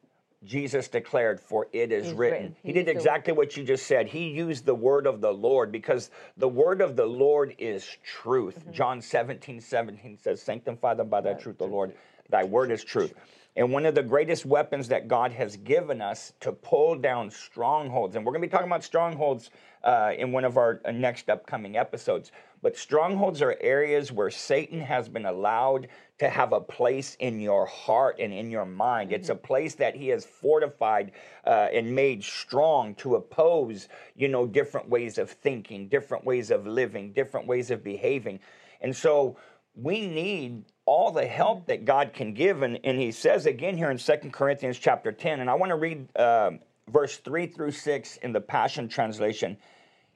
Jesus 0.44 0.88
declared, 0.88 1.40
For 1.40 1.68
it 1.74 1.92
is 1.92 2.14
written. 2.14 2.18
written. 2.18 2.56
He 2.62 2.70
He 2.70 2.74
did 2.74 2.88
exactly 2.88 3.34
what 3.34 3.58
you 3.58 3.64
just 3.64 3.88
said. 3.88 4.08
He 4.08 4.30
used 4.30 4.66
the 4.66 4.76
word 4.76 5.06
of 5.06 5.20
the 5.20 5.32
Lord 5.32 5.72
because 5.72 6.12
the 6.38 6.48
word 6.48 6.82
of 6.82 6.96
the 6.96 7.06
Lord 7.06 7.56
is 7.58 7.86
truth. 8.04 8.60
Mm-hmm. 8.60 8.72
John 8.72 9.02
17, 9.02 9.60
17 9.60 10.18
says, 10.18 10.42
Sanctify 10.42 10.94
them 10.94 11.10
by 11.10 11.22
thy 11.22 11.34
truth, 11.34 11.58
the 11.58 11.68
Lord. 11.68 11.94
Thy 12.30 12.44
word 12.44 12.72
is 12.72 12.84
truth. 12.84 13.14
And 13.56 13.74
one 13.74 13.86
of 13.86 13.96
the 13.96 14.04
greatest 14.04 14.46
weapons 14.46 14.88
that 14.90 15.08
God 15.08 15.34
has 15.34 15.58
given 15.58 16.02
us 16.02 16.34
to 16.40 16.52
pull 16.52 16.96
down 16.96 17.32
strongholds, 17.32 18.16
and 18.16 18.26
we're 18.26 18.32
going 18.32 18.42
to 18.42 18.48
be 18.48 18.52
talking 18.52 18.68
about 18.68 18.84
strongholds 18.84 19.50
uh, 19.84 20.12
in 20.18 20.32
one 20.32 20.46
of 20.46 20.58
our 20.58 20.82
uh, 20.86 20.92
next 20.92 21.30
upcoming 21.30 21.76
episodes. 21.76 22.32
But 22.62 22.78
strongholds 22.78 23.42
are 23.42 23.56
areas 23.62 24.12
where 24.12 24.30
Satan 24.30 24.82
has 24.82 25.08
been 25.08 25.26
allowed 25.26 25.88
to 26.20 26.30
have 26.30 26.52
a 26.52 26.60
place 26.60 27.16
in 27.20 27.40
your 27.40 27.66
heart 27.66 28.18
and 28.20 28.34
in 28.34 28.52
your 28.52 28.66
mind. 28.66 29.14
It's 29.14 29.30
a 29.30 29.36
place 29.36 29.76
that 29.76 29.96
he 29.96 30.10
has 30.10 30.26
fortified 30.26 31.14
uh, 31.46 31.70
and 31.72 31.96
made 31.96 32.24
strong 32.24 32.96
to 32.96 33.16
oppose, 33.16 33.88
you 34.16 34.28
know, 34.28 34.46
different 34.46 34.90
ways 34.90 35.18
of 35.18 35.32
thinking, 35.32 35.88
different 35.88 36.26
ways 36.26 36.52
of 36.52 36.68
living, 36.68 37.14
different 37.14 37.48
ways 37.48 37.72
of 37.72 37.84
behaving. 37.84 38.42
And 38.82 38.94
so 38.94 39.38
we 39.76 40.02
need 40.08 40.66
all 40.86 41.12
the 41.12 41.26
help 41.26 41.68
that 41.68 41.86
God 41.86 42.12
can 42.14 42.34
give. 42.34 42.64
And, 42.64 42.80
and 42.84 43.00
he 43.00 43.12
says 43.12 43.46
again 43.46 43.78
here 43.78 43.92
in 43.92 43.98
Second 43.98 44.34
Corinthians 44.34 44.78
chapter 44.78 45.12
10, 45.12 45.40
and 45.40 45.50
I 45.50 45.54
want 45.54 45.70
to 45.70 45.76
read 45.76 46.08
uh, 46.18 46.52
verse 46.90 47.18
3 47.18 47.48
through 47.48 47.72
6 47.72 48.18
in 48.18 48.34
the 48.34 48.42
Passion 48.42 48.90
Translation. 48.90 49.58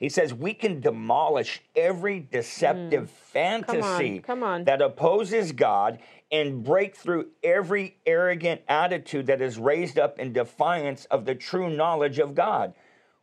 He 0.03 0.09
says, 0.09 0.33
We 0.33 0.53
can 0.53 0.81
demolish 0.81 1.61
every 1.77 2.19
deceptive 2.19 3.03
mm. 3.03 3.07
fantasy 3.07 4.19
come 4.19 4.43
on. 4.43 4.65
that 4.65 4.81
opposes 4.81 5.53
God 5.53 5.99
and 6.29 6.61
break 6.61 6.97
through 6.97 7.27
every 7.41 7.95
arrogant 8.05 8.63
attitude 8.67 9.27
that 9.27 9.41
is 9.41 9.57
raised 9.57 9.97
up 9.97 10.19
in 10.19 10.33
defiance 10.33 11.05
of 11.05 11.23
the 11.23 11.35
true 11.35 11.69
knowledge 11.69 12.19
of 12.19 12.35
God. 12.35 12.73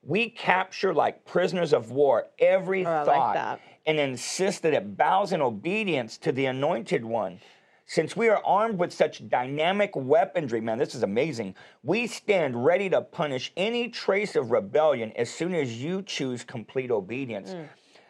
We 0.03 0.31
capture 0.31 0.95
like 0.95 1.27
prisoners 1.27 1.75
of 1.75 1.91
war 1.91 2.29
every 2.39 2.87
Oh, 2.87 2.91
I 2.91 3.03
like 3.03 3.07
thought 3.07 3.61
and 3.85 4.01
insist 4.01 4.63
that 4.63 4.73
it 4.73 4.97
bows 4.97 5.35
in 5.35 5.43
obedience 5.43 6.17
to 6.17 6.33
the 6.33 6.47
anointed 6.47 7.05
one. 7.05 7.41
Since 7.91 8.15
we 8.15 8.29
are 8.29 8.41
armed 8.45 8.79
with 8.79 8.93
such 8.93 9.29
dynamic 9.29 9.97
weaponry, 9.97 10.61
man, 10.61 10.79
this 10.79 10.95
is 10.95 11.03
amazing. 11.03 11.57
We 11.83 12.07
stand 12.07 12.65
ready 12.65 12.89
to 12.89 13.01
punish 13.01 13.51
any 13.57 13.89
trace 13.89 14.37
of 14.37 14.53
rebellion 14.53 15.11
as 15.17 15.29
soon 15.29 15.57
as 15.57 15.83
you 15.83 16.03
choose 16.03 16.45
complete 16.45 16.93
obedience. 16.93 17.51
Mm. 17.51 17.69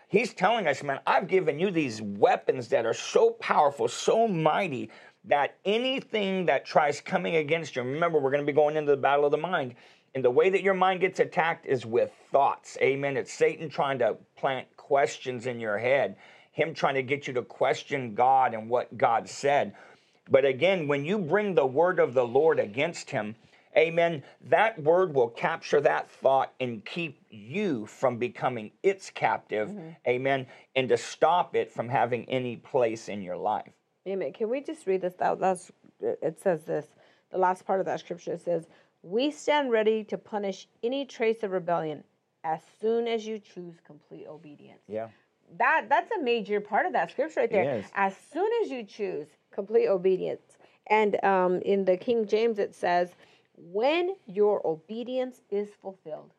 He's 0.09 0.35
telling 0.35 0.67
us, 0.67 0.83
man, 0.83 1.01
I've 1.07 1.29
given 1.29 1.59
you 1.59 1.71
these 1.71 2.03
weapons 2.03 2.69
that 2.69 2.85
are 2.85 2.93
so 2.93 3.31
powerful, 3.31 3.89
so 3.89 4.29
mighty, 4.29 4.91
that 5.25 5.57
anything 5.65 6.45
that 6.45 6.67
tries 6.67 7.01
coming 7.01 7.37
against 7.37 7.75
you, 7.75 7.81
remember, 7.81 8.19
we're 8.19 8.33
going 8.33 8.45
to 8.45 8.53
be 8.53 8.55
going 8.55 8.77
into 8.77 8.91
the 8.91 8.99
battle 8.99 9.25
of 9.25 9.31
the 9.31 9.39
mind. 9.39 9.77
And 10.15 10.23
the 10.23 10.31
way 10.31 10.51
that 10.51 10.63
your 10.63 10.75
mind 10.75 11.01
gets 11.01 11.21
attacked 11.21 11.65
is 11.65 11.87
with 11.87 12.13
thoughts. 12.31 12.77
Amen. 12.83 13.17
It's 13.17 13.33
Satan 13.33 13.71
trying 13.71 13.99
to 14.01 14.19
plant 14.37 14.67
questions 14.77 15.47
in 15.47 15.59
your 15.59 15.79
head, 15.79 16.17
him 16.61 16.75
trying 16.75 16.95
to 16.95 17.03
get 17.03 17.27
you 17.27 17.33
to 17.35 17.43
question 17.43 18.15
God 18.15 18.55
and 18.55 18.69
what 18.69 18.97
God 18.97 19.29
said. 19.29 19.75
But 20.29 20.45
again, 20.45 20.87
when 20.87 21.05
you 21.05 21.19
bring 21.19 21.55
the 21.55 21.67
word 21.67 21.99
of 21.99 22.15
the 22.15 22.27
Lord 22.27 22.61
against 22.61 23.11
him, 23.11 23.35
amen, 23.77 24.23
that 24.49 24.81
word 24.81 25.15
will 25.15 25.29
capture 25.29 25.81
that 25.81 26.11
thought 26.11 26.53
and 26.61 26.85
keep 26.85 27.21
you 27.31 27.87
from 27.87 28.19
becoming 28.19 28.71
its 28.83 29.11
captive, 29.11 29.71
mm-hmm. 29.71 29.91
amen, 30.07 30.47
and 30.77 30.89
to 30.89 30.97
stop 30.97 31.57
it 31.57 31.73
from 31.73 31.89
having 31.89 32.29
any 32.29 32.57
place 32.57 33.09
in 33.09 33.23
your 33.23 33.37
life. 33.37 33.73
Amen. 34.07 34.33
Can 34.33 34.49
we 34.49 34.61
just 34.61 34.87
read 34.87 35.01
this? 35.01 35.15
That, 35.15 35.41
that's 35.41 35.71
it 36.01 36.41
says 36.41 36.65
this. 36.65 36.87
The 37.31 37.39
last 37.39 37.67
part 37.67 37.81
of 37.81 37.87
that 37.87 38.01
scripture 38.01 38.39
says, 38.39 38.67
"We 39.03 39.31
stand 39.31 39.71
ready 39.71 40.05
to 40.05 40.17
punish 40.17 40.69
any 40.83 41.05
trace 41.05 41.43
of 41.43 41.53
rebellion 41.53 42.05
as 42.43 42.61
soon 42.81 43.07
as 43.07 43.27
you 43.27 43.39
choose 43.39 43.75
complete 43.85 44.27
obedience." 44.27 44.81
Yeah. 44.89 45.09
That 45.59 45.87
that's 45.89 46.11
a 46.13 46.23
major 46.23 46.61
part 46.61 46.87
of 46.87 46.93
that 46.93 47.11
scripture 47.11 47.41
right 47.41 47.51
there. 47.51 47.79
is. 47.79 47.87
As 47.95 48.15
soon 48.33 48.51
as 48.63 48.71
you 48.71 48.85
choose 48.85 49.29
complete 49.53 49.89
obedience, 49.89 50.59
and 50.87 51.23
um, 51.25 51.61
in 51.63 51.85
the 51.85 51.97
King 51.97 52.27
James 52.27 52.59
it 52.59 52.75
says, 52.75 53.11
"When 53.57 54.15
your 54.27 54.65
obedience 54.67 55.43
is 55.51 55.71
fulfilled." 55.83 56.33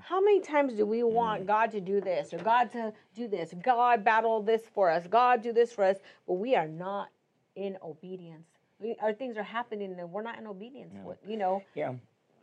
How 0.00 0.20
many 0.20 0.40
times 0.40 0.74
do 0.74 0.84
we 0.84 1.04
want 1.04 1.46
God 1.46 1.70
to 1.70 1.80
do 1.80 2.00
this 2.00 2.34
or 2.34 2.38
God 2.38 2.72
to 2.72 2.92
do 3.14 3.28
this? 3.28 3.54
God 3.62 4.02
battle 4.02 4.42
this 4.42 4.62
for 4.74 4.90
us. 4.90 5.06
God 5.06 5.40
do 5.40 5.52
this 5.52 5.72
for 5.72 5.84
us, 5.84 5.98
but 6.26 6.34
we 6.34 6.56
are 6.56 6.66
not 6.66 7.10
in 7.54 7.78
obedience. 7.80 8.48
We, 8.80 8.96
our 9.00 9.12
things 9.12 9.36
are 9.36 9.44
happening 9.44 9.94
and 9.96 10.10
we're 10.10 10.24
not 10.24 10.36
in 10.38 10.48
obedience. 10.48 10.94
You 11.24 11.36
know, 11.36 11.62
Yeah. 11.76 11.94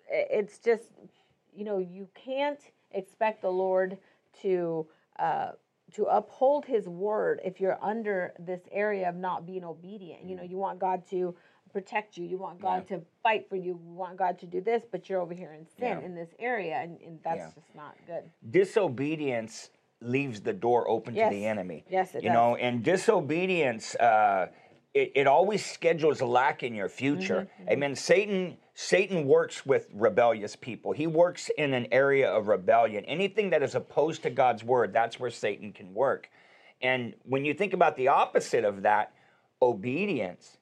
it's 0.09 0.59
just 0.59 0.83
you 1.53 1.65
know 1.65 1.79
you 1.79 2.07
can't 2.13 2.59
expect 2.91 3.41
the 3.41 3.51
lord 3.51 3.97
to 4.41 4.87
uh 5.19 5.51
to 5.95 6.05
uphold 6.05 6.65
his 6.65 6.87
word 6.87 7.41
if 7.43 7.59
you're 7.59 7.83
under 7.83 8.33
this 8.39 8.61
area 8.71 9.09
of 9.09 9.15
not 9.15 9.45
being 9.45 9.63
obedient 9.63 10.23
you 10.23 10.35
know 10.35 10.43
you 10.43 10.57
want 10.57 10.79
god 10.79 11.05
to 11.09 11.35
protect 11.71 12.17
you 12.17 12.25
you 12.25 12.37
want 12.37 12.59
god 12.59 12.87
to 12.87 13.01
fight 13.21 13.47
for 13.47 13.55
you 13.55 13.63
you 13.63 13.93
want 13.95 14.17
god 14.17 14.39
to 14.39 14.45
do 14.45 14.59
this 14.61 14.83
but 14.91 15.07
you're 15.07 15.21
over 15.21 15.33
here 15.33 15.53
in 15.53 15.65
sin 15.77 15.99
Yeah. 15.99 15.99
in 15.99 16.15
this 16.15 16.29
area 16.39 16.75
and, 16.77 16.99
and 17.01 17.19
that's 17.23 17.37
Yeah. 17.37 17.51
just 17.53 17.75
not 17.75 17.95
good 18.07 18.23
disobedience 18.49 19.69
leaves 20.01 20.41
the 20.41 20.53
door 20.53 20.89
open 20.89 21.13
to 21.13 21.27
the 21.29 21.45
enemy. 21.45 21.83
Yes, 21.89 22.15
it 22.15 22.23
you 22.23 22.29
know, 22.29 22.55
and 22.55 22.83
disobedience 22.83 23.95
uh, 23.95 24.47
it, 24.93 25.11
it 25.15 25.27
always 25.27 25.65
schedules 25.65 26.21
a 26.21 26.25
lack 26.25 26.63
in 26.63 26.73
your 26.73 26.89
future. 26.89 27.47
Mm-hmm, 27.61 27.71
Amen. 27.71 27.95
Satan 27.95 28.57
Satan 28.81 29.25
works 29.27 29.65
with 29.65 29.89
rebellious 29.93 30.55
people. 30.55 30.93
He 30.93 31.05
works 31.05 31.49
in 31.57 31.73
an 31.73 31.87
area 31.91 32.31
of 32.31 32.47
rebellion. 32.47 33.03
Anything 33.03 33.49
that 33.49 33.61
is 33.61 33.75
opposed 33.75 34.23
to 34.23 34.29
God's 34.29 34.63
word, 34.63 34.93
that's 34.93 35.19
where 35.19 35.29
Satan 35.29 35.73
can 35.73 35.93
work. 35.93 36.29
And 36.81 37.13
when 37.23 37.43
you 37.43 37.53
think 37.53 37.73
about 37.73 37.97
the 37.97 38.07
opposite 38.07 38.63
of 38.63 38.83
that, 38.83 39.11
obedience. 39.61 40.59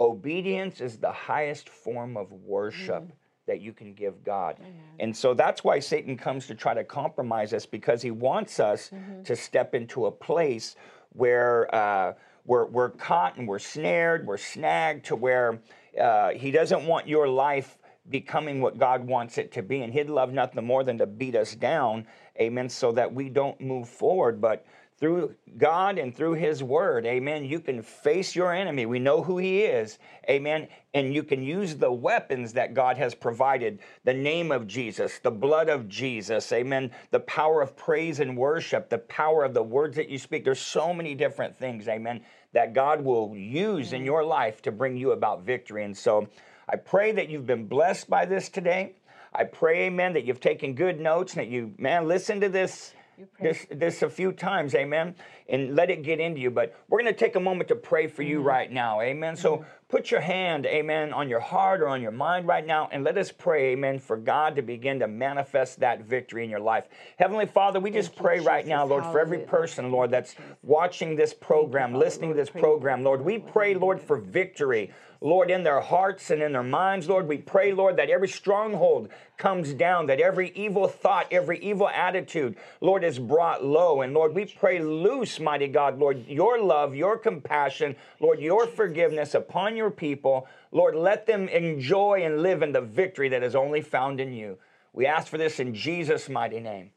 Obedience 0.00 0.80
is 0.80 0.98
the 0.98 1.10
highest 1.10 1.68
form 1.68 2.16
of 2.16 2.30
worship 2.30 3.02
Mm-hmm. 3.02 3.10
that 3.48 3.60
you 3.60 3.72
can 3.72 3.94
give 3.94 4.22
God. 4.22 4.58
And 5.00 5.16
so 5.16 5.34
that's 5.34 5.64
why 5.64 5.80
Satan 5.80 6.16
comes 6.16 6.46
to 6.46 6.54
try 6.54 6.72
to 6.72 6.84
compromise 6.84 7.52
us 7.52 7.66
because 7.66 8.00
he 8.00 8.12
wants 8.12 8.60
us 8.60 8.90
Mm-hmm. 8.90 9.24
to 9.24 9.34
step 9.34 9.74
into 9.74 10.06
a 10.06 10.12
place 10.12 10.76
where 11.14 11.74
uh, 11.74 12.12
we're, 12.46 12.66
we're 12.66 12.90
caught 12.90 13.36
and 13.36 13.46
we're 13.46 13.58
snared, 13.58 14.26
we're 14.26 14.36
snagged 14.36 15.06
to 15.06 15.16
where 15.16 15.60
uh, 16.00 16.30
he 16.30 16.50
doesn't 16.50 16.86
want 16.86 17.08
your 17.08 17.28
life 17.28 17.78
becoming 18.08 18.60
what 18.60 18.78
God 18.78 19.06
wants 19.06 19.38
it 19.38 19.52
to 19.52 19.62
be. 19.62 19.82
And 19.82 19.92
he'd 19.92 20.08
love 20.08 20.32
nothing 20.32 20.64
more 20.64 20.84
than 20.84 20.98
to 20.98 21.06
beat 21.06 21.34
us 21.34 21.54
down, 21.54 22.06
amen, 22.40 22.68
so 22.68 22.92
that 22.92 23.12
we 23.12 23.28
don't 23.28 23.60
move 23.60 23.88
forward. 23.88 24.40
But 24.40 24.64
through 24.98 25.34
God 25.58 25.98
and 25.98 26.16
through 26.16 26.34
His 26.34 26.62
Word, 26.62 27.04
amen, 27.04 27.44
you 27.44 27.60
can 27.60 27.82
face 27.82 28.34
your 28.34 28.52
enemy. 28.52 28.86
We 28.86 28.98
know 28.98 29.22
who 29.22 29.36
He 29.36 29.62
is, 29.62 29.98
amen, 30.28 30.68
and 30.94 31.14
you 31.14 31.22
can 31.22 31.42
use 31.42 31.76
the 31.76 31.92
weapons 31.92 32.54
that 32.54 32.72
God 32.72 32.96
has 32.96 33.14
provided 33.14 33.80
the 34.04 34.14
name 34.14 34.50
of 34.50 34.66
Jesus, 34.66 35.18
the 35.18 35.30
blood 35.30 35.68
of 35.68 35.88
Jesus, 35.88 36.50
amen, 36.50 36.92
the 37.10 37.20
power 37.20 37.60
of 37.60 37.76
praise 37.76 38.20
and 38.20 38.36
worship, 38.36 38.88
the 38.88 38.98
power 38.98 39.44
of 39.44 39.52
the 39.52 39.62
words 39.62 39.96
that 39.96 40.08
you 40.08 40.18
speak. 40.18 40.44
There's 40.44 40.60
so 40.60 40.94
many 40.94 41.14
different 41.14 41.56
things, 41.56 41.88
amen, 41.88 42.22
that 42.52 42.72
God 42.72 43.02
will 43.02 43.36
use 43.36 43.92
in 43.92 44.04
your 44.04 44.24
life 44.24 44.62
to 44.62 44.72
bring 44.72 44.96
you 44.96 45.12
about 45.12 45.42
victory. 45.42 45.84
And 45.84 45.96
so 45.96 46.26
I 46.68 46.76
pray 46.76 47.12
that 47.12 47.28
you've 47.28 47.46
been 47.46 47.66
blessed 47.66 48.08
by 48.08 48.24
this 48.24 48.48
today. 48.48 48.94
I 49.34 49.44
pray, 49.44 49.88
amen, 49.88 50.14
that 50.14 50.24
you've 50.24 50.40
taken 50.40 50.74
good 50.74 50.98
notes 50.98 51.34
and 51.34 51.42
that 51.42 51.52
you, 51.52 51.74
man, 51.76 52.08
listen 52.08 52.40
to 52.40 52.48
this 52.48 52.94
this 53.40 53.66
this 53.70 54.02
a 54.02 54.10
few 54.10 54.32
times, 54.32 54.74
amen, 54.74 55.14
and 55.48 55.74
let 55.74 55.90
it 55.90 56.02
get 56.02 56.20
into 56.20 56.40
you. 56.40 56.50
But 56.50 56.74
we're 56.88 57.00
going 57.00 57.12
to 57.12 57.18
take 57.18 57.36
a 57.36 57.40
moment 57.40 57.68
to 57.68 57.76
pray 57.76 58.06
for 58.06 58.22
you 58.22 58.38
mm-hmm. 58.38 58.48
right 58.48 58.72
now, 58.72 59.00
amen. 59.00 59.36
So 59.36 59.56
mm-hmm. 59.56 59.64
Put 59.88 60.10
your 60.10 60.20
hand, 60.20 60.66
amen, 60.66 61.12
on 61.12 61.28
your 61.28 61.40
heart 61.40 61.80
or 61.80 61.88
on 61.88 62.02
your 62.02 62.10
mind 62.10 62.46
right 62.46 62.66
now, 62.66 62.88
and 62.90 63.04
let 63.04 63.16
us 63.16 63.30
pray, 63.30 63.72
amen, 63.72 64.00
for 64.00 64.16
God 64.16 64.56
to 64.56 64.62
begin 64.62 64.98
to 64.98 65.06
manifest 65.06 65.78
that 65.80 66.02
victory 66.02 66.42
in 66.42 66.50
your 66.50 66.60
life. 66.60 66.88
Heavenly 67.18 67.46
Father, 67.46 67.78
we 67.78 67.90
just 67.90 68.16
you, 68.16 68.22
pray 68.22 68.40
right 68.40 68.66
now, 68.66 68.84
Lord, 68.84 69.04
for 69.04 69.20
every 69.20 69.38
person, 69.38 69.92
Lord, 69.92 70.10
that's 70.10 70.34
watching 70.62 71.14
this 71.14 71.32
program, 71.32 71.92
Father, 71.92 72.04
listening 72.04 72.30
to 72.30 72.36
this 72.36 72.50
program, 72.50 73.04
Lord. 73.04 73.20
We 73.24 73.38
pray, 73.38 73.74
Lord, 73.74 74.00
for 74.00 74.16
victory. 74.16 74.92
Lord, 75.22 75.50
in 75.50 75.62
their 75.62 75.80
hearts 75.80 76.30
and 76.30 76.42
in 76.42 76.52
their 76.52 76.62
minds, 76.62 77.08
Lord, 77.08 77.26
we 77.26 77.38
pray, 77.38 77.72
Lord, 77.72 77.96
that 77.96 78.10
every 78.10 78.28
stronghold 78.28 79.08
comes 79.38 79.72
down, 79.72 80.06
that 80.06 80.20
every 80.20 80.50
evil 80.50 80.88
thought, 80.88 81.26
every 81.30 81.58
evil 81.60 81.88
attitude, 81.88 82.56
Lord, 82.82 83.02
is 83.02 83.18
brought 83.18 83.64
low. 83.64 84.02
And 84.02 84.12
Lord, 84.12 84.34
we 84.34 84.44
pray 84.44 84.78
loose, 84.78 85.40
mighty 85.40 85.68
God, 85.68 85.98
Lord, 85.98 86.26
your 86.28 86.60
love, 86.60 86.94
your 86.94 87.16
compassion, 87.16 87.96
Lord, 88.20 88.40
your 88.40 88.66
forgiveness 88.66 89.34
upon 89.34 89.76
upon 89.76 89.76
your 89.86 89.92
people. 89.92 90.48
Lord, 90.72 90.96
let 90.96 91.26
them 91.26 91.48
enjoy 91.48 92.24
and 92.24 92.42
live 92.42 92.62
in 92.62 92.72
the 92.72 92.80
victory 92.80 93.28
that 93.28 93.44
is 93.44 93.54
only 93.54 93.80
found 93.80 94.20
in 94.20 94.32
you. 94.32 94.58
We 94.92 95.06
ask 95.06 95.28
for 95.28 95.38
this 95.38 95.60
in 95.60 95.74
Jesus' 95.74 96.28
mighty 96.28 96.58
name. 96.58 96.90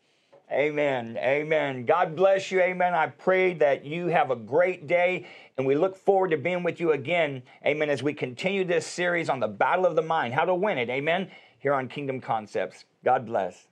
Amen. 0.51 1.15
Amen. 1.17 1.85
God 1.85 2.15
bless 2.15 2.49
you. 2.49 2.59
Amen. 2.61 2.95
I 2.95 3.07
pray 3.07 3.53
that 3.55 3.85
you 3.85 4.07
have 4.07 4.31
a 4.31 4.35
great 4.35 4.87
day 4.87 5.27
and 5.57 5.67
we 5.67 5.75
look 5.75 5.95
forward 5.95 6.31
to 6.31 6.37
being 6.37 6.63
with 6.63 6.79
you 6.79 6.93
again. 6.93 7.43
Amen. 7.63 7.91
As 7.91 8.01
we 8.01 8.15
continue 8.15 8.65
this 8.65 8.87
series 8.87 9.29
on 9.29 9.39
the 9.39 9.47
battle 9.47 9.85
of 9.85 9.95
the 9.95 10.01
mind, 10.01 10.33
how 10.33 10.45
to 10.45 10.55
win 10.55 10.79
it. 10.79 10.89
Amen. 10.89 11.29
Here 11.59 11.75
on 11.75 11.87
Kingdom 11.87 12.19
Concepts. 12.19 12.85
God 13.05 13.27
bless. 13.27 13.67